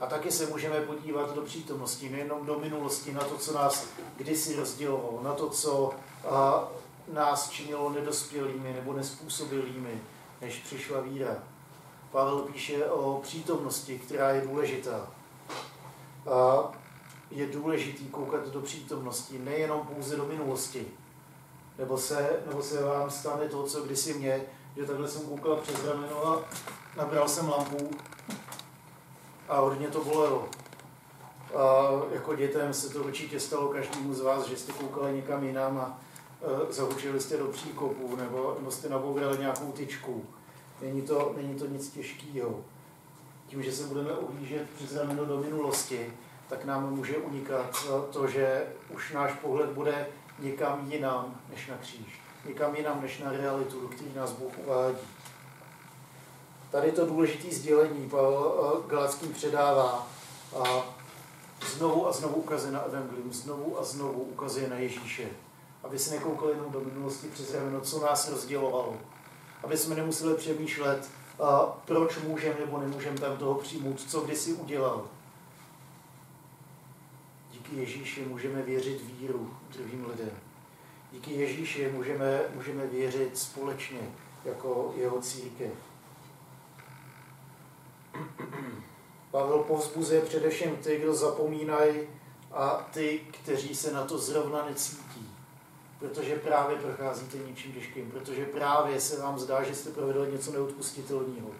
A 0.00 0.06
taky 0.06 0.32
se 0.32 0.46
můžeme 0.46 0.80
podívat 0.80 1.34
do 1.34 1.42
přítomnosti, 1.42 2.10
nejenom 2.10 2.46
do 2.46 2.58
minulosti, 2.58 3.12
na 3.12 3.20
to, 3.20 3.38
co 3.38 3.52
nás 3.52 3.86
kdysi 4.16 4.56
rozdělovalo, 4.56 5.22
na 5.22 5.32
to, 5.32 5.50
co 5.50 5.90
a, 6.30 6.68
nás 7.12 7.50
činilo 7.50 7.90
nedospělými 7.90 8.72
nebo 8.72 8.92
nespůsobilými, 8.92 10.02
než 10.40 10.58
přišla 10.58 11.00
víra. 11.00 11.36
Pavel 12.10 12.38
píše 12.38 12.86
o 12.86 13.20
přítomnosti, 13.22 13.98
která 13.98 14.30
je 14.30 14.40
důležitá. 14.40 15.19
A 16.26 16.70
je 17.30 17.46
důležitý 17.46 18.06
koukat 18.06 18.48
do 18.48 18.60
přítomnosti, 18.60 19.38
nejenom 19.38 19.80
pouze 19.80 20.16
do 20.16 20.24
minulosti, 20.24 20.86
nebo 21.78 21.98
se, 21.98 22.30
nebo 22.46 22.62
se 22.62 22.84
vám 22.84 23.10
stane 23.10 23.48
to, 23.48 23.62
co 23.62 23.82
kdysi 23.82 24.14
mě, 24.14 24.42
že 24.76 24.84
takhle 24.84 25.08
jsem 25.08 25.22
koukal 25.22 25.56
přes 25.56 25.84
rameno 25.84 26.26
a 26.26 26.40
nabral 26.96 27.28
jsem 27.28 27.48
lampu 27.48 27.90
a 29.48 29.60
hodně 29.60 29.88
to 29.88 30.04
bolelo. 30.04 30.48
A 31.56 31.90
jako 32.12 32.34
dětem 32.34 32.74
se 32.74 32.90
to 32.90 33.02
určitě 33.02 33.40
stalo 33.40 33.68
každému 33.68 34.14
z 34.14 34.20
vás, 34.20 34.46
že 34.46 34.56
jste 34.56 34.72
koukali 34.72 35.12
někam 35.12 35.44
jinam 35.44 35.78
a 35.78 35.98
uh, 36.40 36.70
zahučili 36.70 37.20
jste 37.20 37.36
do 37.36 37.46
příkopu 37.46 38.16
nebo, 38.16 38.54
nebo 38.58 38.70
jste 38.70 38.88
nabourali 38.88 39.38
nějakou 39.38 39.72
tyčku. 39.72 40.24
Není 40.80 41.02
to, 41.02 41.32
není 41.36 41.54
to 41.54 41.66
nic 41.66 41.90
těžkého. 41.90 42.64
Tím, 43.50 43.62
že 43.62 43.72
se 43.72 43.84
budeme 43.84 44.12
ohlížet 44.12 44.70
přes 44.70 44.96
rameno 44.96 45.24
do 45.24 45.38
minulosti, 45.38 46.12
tak 46.48 46.64
nám 46.64 46.94
může 46.94 47.16
unikat 47.16 47.86
to, 48.10 48.26
že 48.26 48.66
už 48.90 49.12
náš 49.12 49.32
pohled 49.32 49.70
bude 49.70 50.06
někam 50.38 50.92
jinam 50.92 51.40
než 51.50 51.66
na 51.66 51.76
kříž. 51.76 52.20
Někam 52.44 52.76
jinam 52.76 53.02
než 53.02 53.18
na 53.18 53.32
realitu, 53.32 53.80
do 53.80 53.88
které 53.88 54.10
nás 54.16 54.32
Bůh 54.32 54.52
uvádí. 54.58 54.98
Tady 56.70 56.92
to 56.92 57.06
důležité 57.06 57.54
sdělení 57.54 58.08
Pavel 58.10 58.54
eh, 58.54 58.90
Galackým 58.90 59.32
předává 59.32 60.08
a 60.58 60.94
znovu 61.76 62.08
a 62.08 62.12
znovu 62.12 62.34
ukazuje 62.34 62.72
na 62.72 62.80
Evangelium, 62.80 63.32
znovu 63.32 63.80
a 63.80 63.84
znovu 63.84 64.22
ukazuje 64.22 64.68
na 64.68 64.76
Ježíše. 64.76 65.28
Aby 65.84 65.98
se 65.98 66.10
nekoukali 66.14 66.52
jenom 66.52 66.72
do 66.72 66.80
minulosti 66.80 67.28
přes 67.28 67.54
rameno, 67.54 67.80
co 67.80 68.00
nás 68.00 68.30
rozdělovalo. 68.30 68.96
Aby 69.62 69.76
jsme 69.76 69.94
nemuseli 69.94 70.34
přemýšlet, 70.34 71.10
a 71.40 71.78
proč 71.84 72.18
můžeme 72.18 72.60
nebo 72.60 72.78
nemůžeme 72.78 73.18
tam 73.18 73.36
toho 73.36 73.54
přijmout, 73.54 74.00
co 74.00 74.20
kdysi 74.20 74.52
udělal. 74.52 75.06
Díky 77.52 77.76
Ježíši 77.76 78.24
můžeme 78.24 78.62
věřit 78.62 79.02
víru 79.02 79.54
druhým 79.72 80.06
lidem. 80.10 80.30
Díky 81.12 81.32
Ježíši 81.32 81.90
můžeme, 81.92 82.40
můžeme 82.54 82.86
věřit 82.86 83.38
společně 83.38 84.00
jako 84.44 84.94
jeho 84.96 85.20
církev. 85.20 85.72
Pavel 89.30 89.58
povzbuzuje 89.58 90.20
především 90.20 90.76
ty, 90.76 90.98
kdo 90.98 91.14
zapomínají 91.14 92.00
a 92.52 92.88
ty, 92.92 93.20
kteří 93.30 93.74
se 93.74 93.92
na 93.92 94.04
to 94.04 94.18
zrovna 94.18 94.64
necítí. 94.64 95.29
Protože 96.00 96.36
právě 96.36 96.76
procházíte 96.76 97.38
něčím 97.38 97.72
těžkým, 97.72 98.10
protože 98.10 98.44
právě 98.44 99.00
se 99.00 99.22
vám 99.22 99.38
zdá, 99.38 99.62
že 99.62 99.74
jste 99.74 99.90
provedli 99.90 100.32
něco 100.32 100.52
neodpustitelného. 100.52 101.50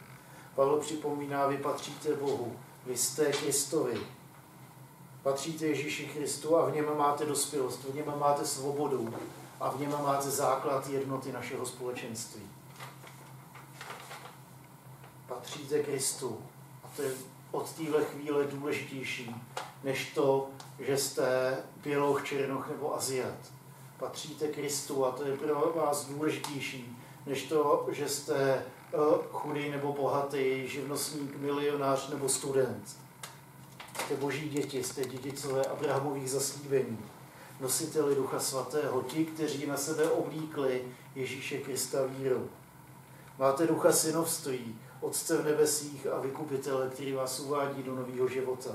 Pavel 0.54 0.76
připomíná, 0.76 1.46
vy 1.46 1.56
patříte 1.56 2.14
Bohu, 2.14 2.56
vy 2.86 2.96
jste 2.96 3.32
Kristovi, 3.32 4.00
patříte 5.22 5.66
Ježíši 5.66 6.06
Kristu 6.06 6.56
a 6.56 6.70
v 6.70 6.74
něm 6.74 6.96
máte 6.96 7.26
dospělost, 7.26 7.84
v 7.84 7.94
něm 7.94 8.12
máte 8.16 8.46
svobodu 8.46 9.14
a 9.60 9.70
v 9.70 9.80
něm 9.80 9.90
máte 9.90 10.30
základ 10.30 10.88
jednoty 10.88 11.32
našeho 11.32 11.66
společenství. 11.66 12.42
Patříte 15.26 15.82
Kristu 15.82 16.38
a 16.84 16.88
to 16.96 17.02
je 17.02 17.10
od 17.50 17.72
téhle 17.72 18.04
chvíle 18.04 18.44
důležitější, 18.44 19.36
než 19.84 20.12
to, 20.14 20.48
že 20.78 20.96
jste 20.96 21.56
Běloch, 21.82 22.24
Černoch 22.24 22.68
nebo 22.68 22.96
Aziat. 22.96 23.59
Patříte 24.00 24.48
Kristu 24.48 25.06
a 25.06 25.10
to 25.10 25.24
je 25.24 25.36
pro 25.36 25.72
vás 25.76 26.06
důležitější, 26.06 26.98
než 27.26 27.42
to, 27.42 27.88
že 27.90 28.08
jste 28.08 28.34
eh, 28.44 28.64
chudý 29.32 29.70
nebo 29.70 29.92
bohatý, 29.92 30.68
živnostník, 30.68 31.36
milionář 31.36 32.08
nebo 32.08 32.28
student. 32.28 32.96
Jste 34.04 34.16
boží 34.16 34.48
děti, 34.48 34.84
jste 34.84 35.04
dědicové 35.04 35.64
Abrahamových 35.64 36.30
zaslíbení. 36.30 36.98
Nositeli 37.60 38.14
Ducha 38.14 38.40
Svatého, 38.40 39.02
ti, 39.02 39.24
kteří 39.24 39.66
na 39.66 39.76
sebe 39.76 40.10
oblíkli 40.10 40.84
Ježíše 41.14 41.58
Krista 41.58 41.98
víru. 42.06 42.48
Máte 43.38 43.66
ducha 43.66 43.92
synovství, 43.92 44.78
Otce 45.00 45.36
v 45.36 45.44
nebesích 45.44 46.06
a 46.06 46.20
vykupitele, 46.20 46.88
který 46.88 47.12
vás 47.12 47.40
uvádí 47.40 47.82
do 47.82 47.94
nového 47.94 48.28
života. 48.28 48.70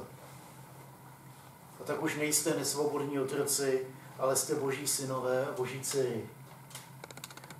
A 1.81 1.83
tak 1.83 2.03
už 2.03 2.15
nejste 2.15 2.55
nesvobodní 2.57 3.19
otroci, 3.19 3.87
ale 4.19 4.35
jste 4.35 4.55
boží 4.55 4.87
synové 4.87 5.45
a 5.47 5.51
boží 5.51 5.81
dcery. 5.81 6.29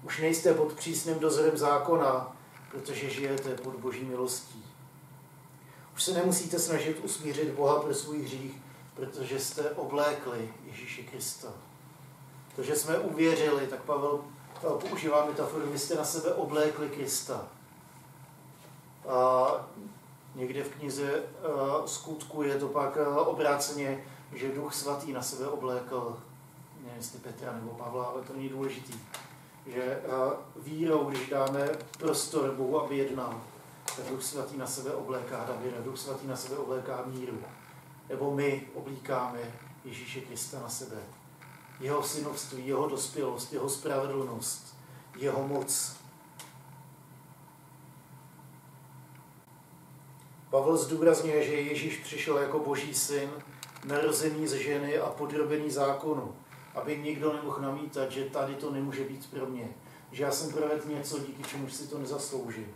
Už 0.04 0.20
nejste 0.20 0.54
pod 0.54 0.74
přísným 0.74 1.20
dozorem 1.20 1.58
zákona, 1.58 2.36
protože 2.72 3.10
žijete 3.10 3.56
pod 3.56 3.76
boží 3.76 4.06
milostí. 4.06 4.66
Už 5.96 6.04
se 6.04 6.14
nemusíte 6.14 6.60
snažit 6.60 7.00
usmířit 7.04 7.54
Boha 7.54 7.80
pro 7.80 7.94
svůj 7.94 8.24
hřích, 8.24 8.56
protože 8.94 9.40
jste 9.40 9.70
oblékli 9.70 10.54
Ježíše 10.66 11.04
Krista. 11.04 11.48
To, 12.56 12.64
že 12.64 12.76
jsme 12.76 13.00
uvěřili, 13.00 13.68
tak 13.68 13.82
Pavel 13.82 14.20
používá 14.62 15.26
metaforu, 15.26 15.72
vy 15.72 15.80
jste 15.80 15.96
na 15.96 16.04
sebe 16.04 16.34
oblékli 16.34 16.90
Krista. 16.90 17.48
A 19.08 19.48
někde 20.36 20.64
v 20.64 20.70
knize 20.70 21.24
skutku 21.86 22.44
je 22.44 22.60
to 22.60 22.68
pak 22.68 22.98
obráceně, 23.26 24.04
že 24.34 24.56
Duch 24.56 24.74
Svatý 24.74 25.14
na 25.14 25.22
sebe 25.22 25.48
oblékl, 25.48 26.18
nevím, 26.86 26.98
jestli 26.98 27.20
Petra 27.20 27.54
nebo 27.54 27.70
Pavla, 27.70 28.06
ale 28.06 28.22
to 28.22 28.34
není 28.34 28.50
důležitý. 28.50 28.94
Že 29.68 30.02
vírou, 30.56 31.06
když 31.06 31.30
dáme 31.30 31.70
prostor 31.98 32.52
Bohu, 32.52 32.82
aby 32.82 32.98
jednal, 32.98 33.42
tak 33.96 34.06
Duch 34.10 34.24
Svatý 34.24 34.58
na 34.58 34.68
sebe 34.68 34.92
obléká 34.92 35.46
Davida, 35.46 35.82
Duch 35.82 35.98
Svatý 35.98 36.28
na 36.28 36.36
sebe 36.36 36.58
obléká 36.58 37.04
míru. 37.06 37.38
Nebo 38.10 38.36
my 38.36 38.68
oblíkáme 38.74 39.40
Ježíše 39.86 40.22
Krista 40.22 40.60
na 40.60 40.70
sebe. 40.70 40.98
Jeho 41.80 42.04
synovství, 42.04 42.68
jeho 42.68 42.90
dospělost, 42.90 43.54
jeho 43.54 43.70
spravedlnost, 43.70 44.76
jeho 45.16 45.48
moc, 45.48 45.96
Pavel 50.50 50.78
zdůrazňuje, 50.78 51.44
že 51.44 51.54
Ježíš 51.54 51.98
přišel 51.98 52.38
jako 52.38 52.60
boží 52.60 52.94
syn, 52.94 53.30
narozený 53.86 54.48
z 54.48 54.54
ženy 54.54 54.98
a 54.98 55.10
podrobený 55.10 55.70
zákonu, 55.72 56.36
aby 56.76 56.98
nikdo 56.98 57.34
nemohl 57.34 57.62
namítat, 57.62 58.12
že 58.12 58.24
tady 58.24 58.56
to 58.56 58.72
nemůže 58.72 59.04
být 59.04 59.30
pro 59.30 59.46
mě. 59.46 59.70
Že 60.12 60.24
já 60.24 60.32
jsem 60.32 60.52
provedl 60.52 60.90
něco, 60.90 61.20
díky 61.20 61.44
čemu 61.44 61.70
si 61.70 61.88
to 61.88 61.98
nezasloužím. 61.98 62.68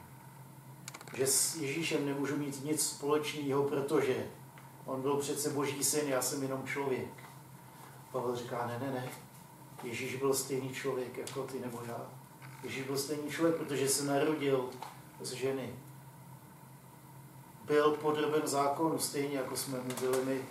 Že 1.14 1.28
s 1.28 1.56
Ježíšem 1.56 2.06
nemůžu 2.06 2.38
mít 2.38 2.66
nic 2.66 2.90
společného, 2.90 3.64
protože 3.64 4.28
on 4.86 5.02
byl 5.02 5.18
přece 5.18 5.50
boží 5.50 5.84
syn, 5.84 6.08
já 6.08 6.22
jsem 6.22 6.44
jenom 6.44 6.68
člověk. 6.68 7.10
Pavel 8.12 8.36
říká, 8.36 8.68
ne, 8.68 8.80
ne, 8.88 8.94
ne. 8.94 9.10
Ježíš 9.84 10.16
byl 10.16 10.34
stejný 10.34 10.70
člověk 10.70 11.18
jako 11.18 11.44
ty 11.44 11.60
nebo 11.60 11.80
já. 11.88 12.06
Ježíš 12.64 12.84
byl 12.84 12.98
stejný 12.98 13.30
člověk, 13.32 13.56
protože 13.56 13.90
se 13.90 14.06
narodil 14.06 14.70
z 15.22 15.32
ženy 15.32 15.74
byl 17.70 17.92
podroben 17.92 18.42
zákonu, 18.46 19.00
stejně 19.00 19.38
jako 19.38 19.58
jsme 19.58 19.78
mu 19.78 19.94
byli 20.02 20.26
my. 20.26 20.42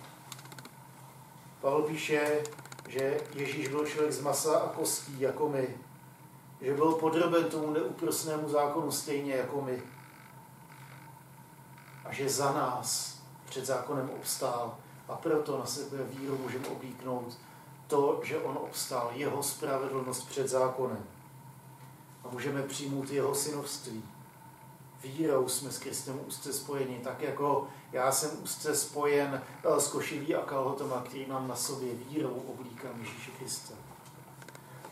Pavel 1.60 1.82
píše, 1.82 2.42
že 2.88 3.20
Ježíš 3.34 3.68
byl 3.68 3.86
člověk 3.86 4.12
z 4.12 4.20
masa 4.20 4.58
a 4.58 4.68
kostí, 4.68 5.20
jako 5.20 5.48
my. 5.48 5.76
Že 6.60 6.74
byl 6.74 6.92
podroben 6.92 7.44
tomu 7.44 7.70
neúprosnému 7.70 8.48
zákonu, 8.48 8.90
stejně 8.90 9.34
jako 9.34 9.62
my. 9.62 9.82
A 12.04 12.12
že 12.12 12.28
za 12.28 12.52
nás 12.52 13.18
před 13.44 13.66
zákonem 13.66 14.10
obstál. 14.10 14.76
A 15.08 15.16
proto 15.16 15.58
na 15.58 15.66
sebe 15.66 16.04
víru 16.04 16.38
můžeme 16.38 16.68
oblíknout 16.68 17.38
to, 17.86 18.20
že 18.24 18.38
on 18.38 18.58
obstál, 18.62 19.10
jeho 19.14 19.42
spravedlnost 19.42 20.28
před 20.28 20.48
zákonem. 20.48 21.04
A 22.24 22.28
můžeme 22.28 22.62
přijmout 22.62 23.10
jeho 23.10 23.34
synovství 23.34 24.02
vírou 25.02 25.48
jsme 25.48 25.70
s 25.72 25.78
Kristem 25.78 26.20
úzce 26.26 26.52
spojeni, 26.52 27.00
tak 27.04 27.22
jako 27.22 27.66
já 27.92 28.12
jsem 28.12 28.30
úzce 28.42 28.76
spojen 28.76 29.42
eh, 29.64 29.80
s 29.80 29.88
košilí 29.88 30.34
a 30.34 30.40
kalhotama, 30.40 31.02
který 31.02 31.26
mám 31.26 31.48
na 31.48 31.56
sobě 31.56 31.94
vírou 31.94 32.42
oblíkám 32.46 33.00
Ježíše 33.00 33.30
Krista. 33.38 33.74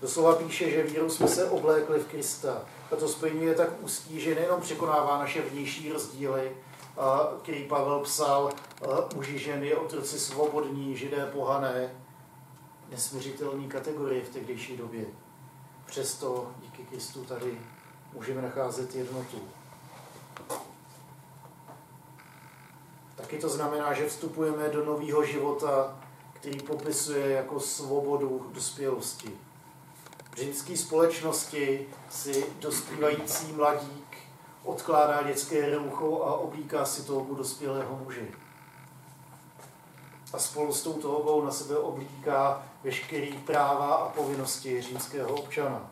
Doslova 0.00 0.34
píše, 0.34 0.70
že 0.70 0.82
vírou 0.82 1.10
jsme 1.10 1.28
se 1.28 1.50
oblékli 1.50 1.98
v 1.98 2.06
Krista. 2.06 2.62
A 2.92 2.96
to 2.96 3.08
spojení 3.08 3.44
je 3.44 3.54
tak 3.54 3.68
úzký, 3.80 4.20
že 4.20 4.34
nejenom 4.34 4.60
překonává 4.60 5.18
naše 5.18 5.42
vnější 5.42 5.92
rozdíly, 5.92 6.52
eh, 6.52 7.00
který 7.42 7.64
Pavel 7.64 8.00
psal, 8.00 8.50
eh, 8.82 8.86
muži, 9.14 9.38
ženy, 9.38 9.74
otroci 9.74 10.18
svobodní, 10.18 10.96
židé, 10.96 11.30
pohané, 11.32 11.94
nesměřitelné 12.90 13.68
kategorie 13.68 14.24
v 14.24 14.28
tehdejší 14.28 14.76
době. 14.76 15.04
Přesto 15.86 16.50
díky 16.60 16.82
Kristu 16.82 17.24
tady 17.24 17.60
můžeme 18.12 18.42
nacházet 18.42 18.94
jednotu. 18.94 19.48
Taky 23.16 23.38
to 23.38 23.48
znamená, 23.48 23.92
že 23.92 24.08
vstupujeme 24.08 24.68
do 24.68 24.84
nového 24.84 25.24
života, 25.24 25.98
který 26.32 26.58
popisuje 26.60 27.30
jako 27.30 27.60
svobodu 27.60 28.50
dospělosti. 28.54 29.30
V 30.30 30.36
římské 30.36 30.76
společnosti 30.76 31.86
si 32.10 32.46
dospívající 32.60 33.52
mladík 33.52 34.18
odkládá 34.64 35.22
dětské 35.22 35.74
roucho 35.74 36.22
a 36.22 36.34
oblíká 36.34 36.84
si 36.84 37.02
toho 37.02 37.34
dospělého 37.34 38.00
muže. 38.04 38.26
A 40.32 40.38
spolu 40.38 40.72
s 40.72 40.82
touto 40.82 41.16
obou 41.16 41.44
na 41.44 41.50
sebe 41.50 41.78
oblíká 41.78 42.62
veškerý 42.82 43.32
práva 43.32 43.94
a 43.94 44.08
povinnosti 44.08 44.82
římského 44.82 45.28
občana. 45.28 45.90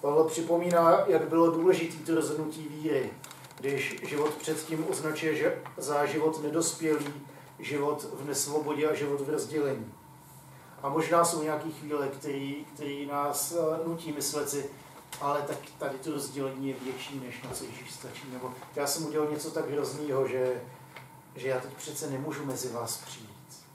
Pavel 0.00 0.24
připomíná, 0.24 1.04
jak 1.06 1.28
bylo 1.28 1.50
důležité 1.50 2.04
to 2.04 2.14
rozhodnutí 2.14 2.68
víry, 2.68 3.10
když 3.62 4.00
život 4.02 4.34
předtím 4.34 4.86
označuje 4.90 5.36
že 5.36 5.62
za 5.76 6.06
život 6.06 6.42
nedospělý, 6.42 7.06
život 7.58 8.06
v 8.12 8.26
nesvobodě 8.26 8.88
a 8.88 8.94
život 8.94 9.20
v 9.20 9.30
rozdělení. 9.30 9.94
A 10.82 10.88
možná 10.88 11.24
jsou 11.24 11.42
nějaké 11.42 11.70
chvíle, 11.70 12.08
který, 12.08 12.66
který 12.74 13.06
nás 13.06 13.52
eh, 13.52 13.88
nutí 13.88 14.12
myslet 14.12 14.50
si, 14.50 14.70
ale 15.20 15.42
tak 15.42 15.56
tady 15.78 15.98
to 15.98 16.12
rozdělení 16.12 16.68
je 16.68 16.74
větší, 16.84 17.20
než 17.24 17.42
na 17.42 17.50
co 17.50 17.64
Ježíš 17.64 17.90
stačí. 17.90 18.22
Nebo 18.32 18.54
já 18.76 18.86
jsem 18.86 19.06
udělal 19.06 19.30
něco 19.30 19.50
tak 19.50 19.70
hroznýho, 19.70 20.28
že, 20.28 20.62
že 21.36 21.48
já 21.48 21.60
teď 21.60 21.72
přece 21.72 22.10
nemůžu 22.10 22.44
mezi 22.44 22.68
vás 22.68 22.96
přijít. 22.96 23.66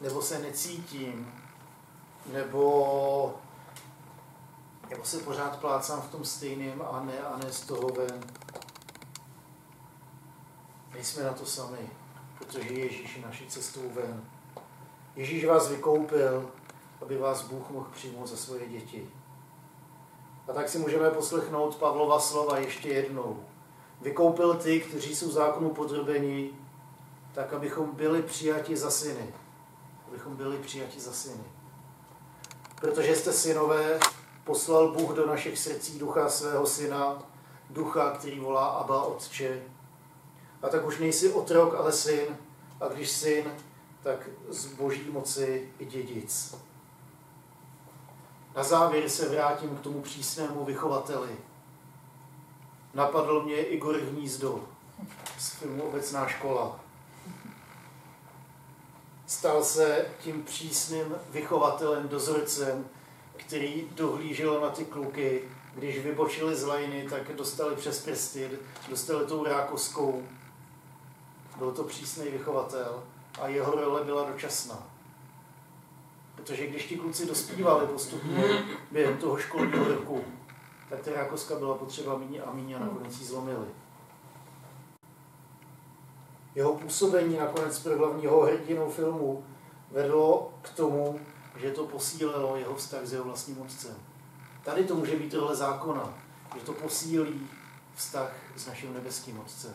Nebo 0.00 0.22
se 0.22 0.38
necítím, 0.38 1.32
nebo 2.32 3.34
nebo 4.90 5.04
se 5.04 5.18
pořád 5.18 5.60
plácám 5.60 6.02
v 6.02 6.10
tom 6.10 6.24
stejném 6.24 6.82
a 6.90 7.04
ne, 7.04 7.18
a 7.18 7.36
ne 7.36 7.52
z 7.52 7.60
toho 7.60 7.88
ven. 7.88 8.20
Nejsme 10.94 11.22
na 11.22 11.32
to 11.32 11.46
sami, 11.46 11.90
protože 12.38 12.72
Ježíš 12.72 13.16
je 13.16 13.22
naší 13.22 13.46
cestou 13.46 13.90
ven. 13.94 14.24
Ježíš 15.16 15.44
vás 15.44 15.68
vykoupil, 15.68 16.50
aby 17.02 17.18
vás 17.18 17.42
Bůh 17.42 17.70
mohl 17.70 17.86
přijmout 17.92 18.26
za 18.26 18.36
svoje 18.36 18.68
děti. 18.68 19.10
A 20.48 20.52
tak 20.52 20.68
si 20.68 20.78
můžeme 20.78 21.10
poslechnout 21.10 21.76
Pavlova 21.76 22.20
slova 22.20 22.58
ještě 22.58 22.88
jednou. 22.88 23.44
Vykoupil 24.00 24.54
ty, 24.54 24.80
kteří 24.80 25.16
jsou 25.16 25.30
zákonu 25.30 25.70
podrobeni, 25.70 26.50
tak 27.34 27.52
abychom 27.52 27.90
byli 27.94 28.22
přijati 28.22 28.76
za 28.76 28.90
syny. 28.90 29.34
Abychom 30.08 30.36
byli 30.36 30.58
přijati 30.58 31.00
za 31.00 31.12
syny. 31.12 31.44
Protože 32.80 33.16
jste 33.16 33.32
synové, 33.32 34.00
poslal 34.50 34.92
Bůh 34.92 35.10
do 35.10 35.26
našich 35.26 35.58
srdcí 35.58 35.98
ducha 35.98 36.28
svého 36.28 36.66
syna, 36.66 37.22
ducha, 37.70 38.10
který 38.10 38.40
volá 38.40 38.66
Abba 38.66 39.02
Otče. 39.02 39.62
A 40.62 40.68
tak 40.68 40.86
už 40.86 40.98
nejsi 40.98 41.32
otrok, 41.32 41.74
ale 41.74 41.92
syn. 41.92 42.36
A 42.80 42.88
když 42.88 43.10
syn, 43.10 43.44
tak 44.02 44.28
z 44.48 44.66
boží 44.66 45.10
moci 45.10 45.70
i 45.78 45.84
dědic. 45.84 46.56
Na 48.56 48.62
závěr 48.62 49.08
se 49.08 49.28
vrátím 49.28 49.76
k 49.76 49.80
tomu 49.80 50.02
přísnému 50.02 50.64
vychovateli. 50.64 51.36
Napadl 52.94 53.42
mě 53.42 53.56
Igor 53.56 53.96
Hnízdo 53.96 54.64
z 55.38 55.50
filmu 55.50 55.82
Obecná 55.82 56.26
škola. 56.26 56.80
Stal 59.26 59.64
se 59.64 60.06
tím 60.20 60.42
přísným 60.42 61.14
vychovatelem, 61.30 62.08
dozorcem, 62.08 62.88
který 63.40 63.88
dohlížel 63.94 64.60
na 64.60 64.70
ty 64.70 64.84
kluky, 64.84 65.42
když 65.74 65.98
vybočili 65.98 66.56
z 66.56 66.64
lajny, 66.64 67.06
tak 67.10 67.32
dostali 67.36 67.76
přes 67.76 68.04
prsty, 68.04 68.50
dostali 68.88 69.26
tou 69.26 69.44
rákoskou. 69.44 70.22
Byl 71.58 71.72
to 71.72 71.84
přísný 71.84 72.30
vychovatel 72.30 73.02
a 73.40 73.48
jeho 73.48 73.72
role 73.72 74.04
byla 74.04 74.30
dočasná. 74.30 74.86
Protože 76.34 76.66
když 76.66 76.86
ti 76.86 76.96
kluci 76.96 77.26
dospívali 77.26 77.86
postupně 77.86 78.64
během 78.90 79.16
toho 79.16 79.38
školního 79.38 79.88
roku, 79.88 80.24
tak 80.88 81.00
ta 81.00 81.12
rákoska 81.12 81.54
byla 81.54 81.74
potřeba 81.74 82.18
míně 82.18 82.42
a 82.42 82.52
míně 82.52 82.76
a 82.76 82.78
nakonec 82.78 83.20
ji 83.20 83.26
zlomili. 83.26 83.66
Jeho 86.54 86.74
působení 86.74 87.36
nakonec 87.36 87.78
pro 87.78 87.98
hlavního 87.98 88.40
hrdinou 88.40 88.90
filmu 88.90 89.44
vedlo 89.90 90.52
k 90.62 90.68
tomu, 90.68 91.20
že 91.56 91.70
to 91.70 91.86
posílilo 91.86 92.56
jeho 92.56 92.74
vztah 92.74 93.06
s 93.06 93.12
jeho 93.12 93.24
vlastním 93.24 93.62
otcem. 93.62 93.96
Tady 94.64 94.84
to 94.84 94.94
může 94.94 95.16
být 95.16 95.34
role 95.34 95.56
zákona, 95.56 96.14
že 96.54 96.60
to 96.60 96.72
posílí 96.72 97.48
vztah 97.94 98.32
s 98.56 98.66
naším 98.66 98.94
nebeským 98.94 99.40
otcem. 99.40 99.74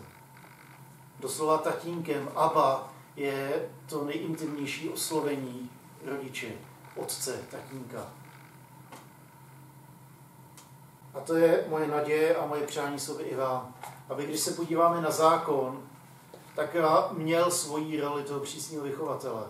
Doslova 1.20 1.58
tatínkem, 1.58 2.30
Abba 2.36 2.94
je 3.16 3.70
to 3.90 4.06
nejintimnější 4.06 4.90
oslovení 4.90 5.70
rodiče, 6.06 6.52
otce, 6.96 7.40
tatínka. 7.52 8.08
A 11.14 11.20
to 11.20 11.36
je 11.36 11.66
moje 11.70 11.88
naděje 11.88 12.36
a 12.36 12.46
moje 12.46 12.68
přání 12.68 13.00
sobě 13.00 13.26
i 13.26 13.36
vám. 13.36 13.76
Aby 14.10 14.26
když 14.26 14.40
se 14.40 14.52
podíváme 14.52 15.02
na 15.02 15.12
zákon, 15.12 15.84
tak 16.56 16.76
měl 17.12 17.52
svoji 17.52 18.02
roli 18.02 18.24
toho 18.24 18.40
přísního 18.40 18.84
vychovatele. 18.84 19.44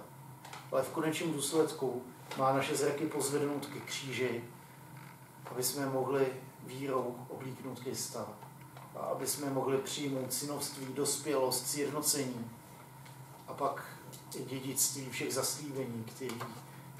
Ale 0.72 0.84
v 0.84 0.90
konečném 0.90 1.34
důsledku 1.34 2.04
má 2.38 2.54
naše 2.54 2.76
zraky 2.76 3.06
pozvednout 3.06 3.66
ke 3.66 3.80
kříži, 3.80 4.44
aby 5.46 5.64
jsme 5.64 5.86
mohli 5.86 6.28
vírou 6.66 7.16
oblíknout 7.30 7.80
Krista 7.80 8.28
a 8.96 9.00
aby 9.00 9.28
jsme 9.28 9.50
mohli 9.50 9.78
přijmout 9.78 10.34
synovství, 10.34 10.86
dospělost, 10.94 11.68
sjednocení 11.68 12.52
a 13.48 13.54
pak 13.54 13.84
dědictví 14.46 15.10
všech 15.10 15.34
zaslíbení, 15.34 16.06
který, 16.16 16.40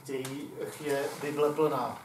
který 0.04 0.50
je 0.84 1.04
Bible 1.22 1.54
plná. 1.54 2.02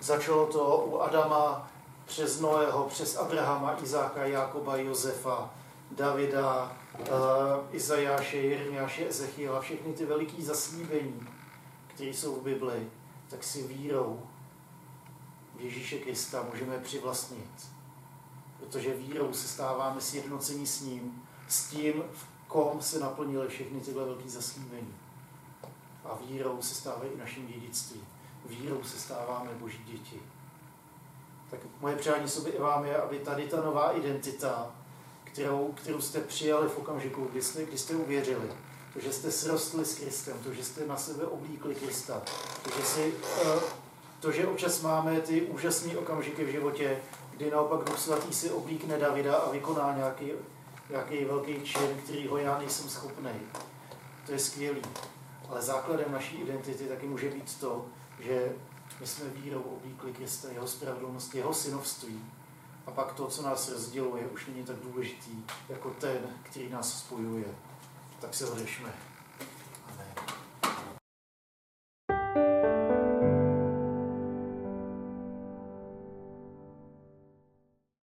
Začalo 0.00 0.46
to 0.46 0.84
u 0.86 0.98
Adama 0.98 1.70
přes 2.04 2.40
Noého, 2.40 2.84
přes 2.84 3.16
Abrahama, 3.16 3.76
Izáka, 3.82 4.24
Jakoba, 4.24 4.76
Josefa, 4.76 5.50
Davida, 5.90 6.76
uh, 6.98 7.06
Izajáše, 7.70 8.36
Jeremiáše, 8.36 9.08
Ezechiela, 9.08 9.60
všechny 9.60 9.92
ty 9.92 10.06
veliké 10.06 10.42
zaslíbení, 10.42 11.28
které 11.94 12.10
jsou 12.10 12.34
v 12.34 12.42
Bibli, 12.42 12.90
tak 13.28 13.44
si 13.44 13.62
vírou 13.62 14.22
v 15.56 15.60
Ježíše 15.60 15.98
Krista 15.98 16.46
můžeme 16.52 16.78
přivlastnit. 16.78 17.70
Protože 18.60 18.94
vírou 18.94 19.32
se 19.32 19.48
stáváme 19.48 20.00
sjednocení 20.00 20.66
s 20.66 20.80
ním, 20.80 21.22
s 21.48 21.70
tím, 21.70 22.02
v 22.12 22.26
kom 22.48 22.82
se 22.82 22.98
naplnily 22.98 23.48
všechny 23.48 23.80
tyhle 23.80 24.04
velké 24.04 24.28
zaslíbení. 24.28 24.94
A 26.04 26.18
vírou 26.26 26.62
se 26.62 26.74
stávají 26.74 27.10
i 27.10 27.18
naším 27.18 27.46
dědictví. 27.46 28.00
Vírou 28.46 28.84
se 28.84 29.00
stáváme 29.00 29.50
boží 29.54 29.84
děti. 29.84 30.22
Tak 31.50 31.60
moje 31.80 31.96
přání 31.96 32.28
sobě 32.28 32.52
i 32.52 32.60
vám 32.60 32.84
je, 32.84 32.96
aby 32.96 33.18
tady 33.18 33.46
ta 33.46 33.56
nová 33.56 33.90
identita, 33.90 34.70
kterou, 35.24 35.72
kterou 35.72 36.00
jste 36.00 36.20
přijali 36.20 36.68
v 36.68 36.78
okamžiku, 36.78 37.24
kdy 37.24 37.42
jste, 37.42 37.64
kdy 37.64 37.78
jste 37.78 37.94
uvěřili, 37.94 38.48
to, 38.92 39.00
že 39.00 39.12
jste 39.12 39.30
srostli 39.30 39.84
s 39.84 39.94
Kristem, 39.94 40.38
to, 40.44 40.54
že 40.54 40.64
jste 40.64 40.86
na 40.86 40.96
sebe 40.96 41.24
oblíkli 41.24 41.74
Krista, 41.74 42.22
to, 42.62 42.70
že, 42.76 42.82
si, 42.82 43.14
eh, 43.44 43.60
to, 44.20 44.32
že 44.32 44.46
občas 44.46 44.82
máme 44.82 45.20
ty 45.20 45.42
úžasné 45.42 45.96
okamžiky 45.96 46.44
v 46.44 46.48
životě, 46.48 46.98
kdy 47.36 47.50
naopak 47.50 47.84
Duch 47.84 47.98
Svatý 47.98 48.32
si 48.32 48.50
oblíkne 48.50 48.98
Davida 48.98 49.36
a 49.36 49.50
vykoná 49.50 49.96
nějaký, 49.96 50.32
nějaký 50.90 51.24
velký 51.24 51.62
čin, 51.62 52.00
kterýho 52.04 52.36
já 52.36 52.58
nejsem 52.58 52.88
schopný. 52.88 53.30
To 54.26 54.32
je 54.32 54.38
skvělý. 54.38 54.82
Ale 55.48 55.62
základem 55.62 56.12
naší 56.12 56.36
identity 56.36 56.84
taky 56.84 57.06
může 57.06 57.30
být 57.30 57.60
to, 57.60 57.86
že 58.20 58.52
my 59.00 59.06
jsme 59.06 59.24
vírou 59.28 59.62
oblíkli 59.62 60.12
Krista, 60.12 60.48
jeho 60.52 60.66
spravedlnost, 60.66 61.34
jeho 61.34 61.54
synovství. 61.54 62.24
A 62.86 62.90
pak 62.90 63.12
to, 63.12 63.26
co 63.26 63.42
nás 63.42 63.72
rozděluje, 63.72 64.26
už 64.26 64.46
není 64.46 64.64
tak 64.64 64.76
důležitý 64.76 65.44
jako 65.68 65.90
ten, 65.90 66.18
který 66.42 66.68
nás 66.68 66.98
spojuje. 66.98 67.44
Tak 68.22 68.34
se 68.34 68.46
odešme. 68.46 69.11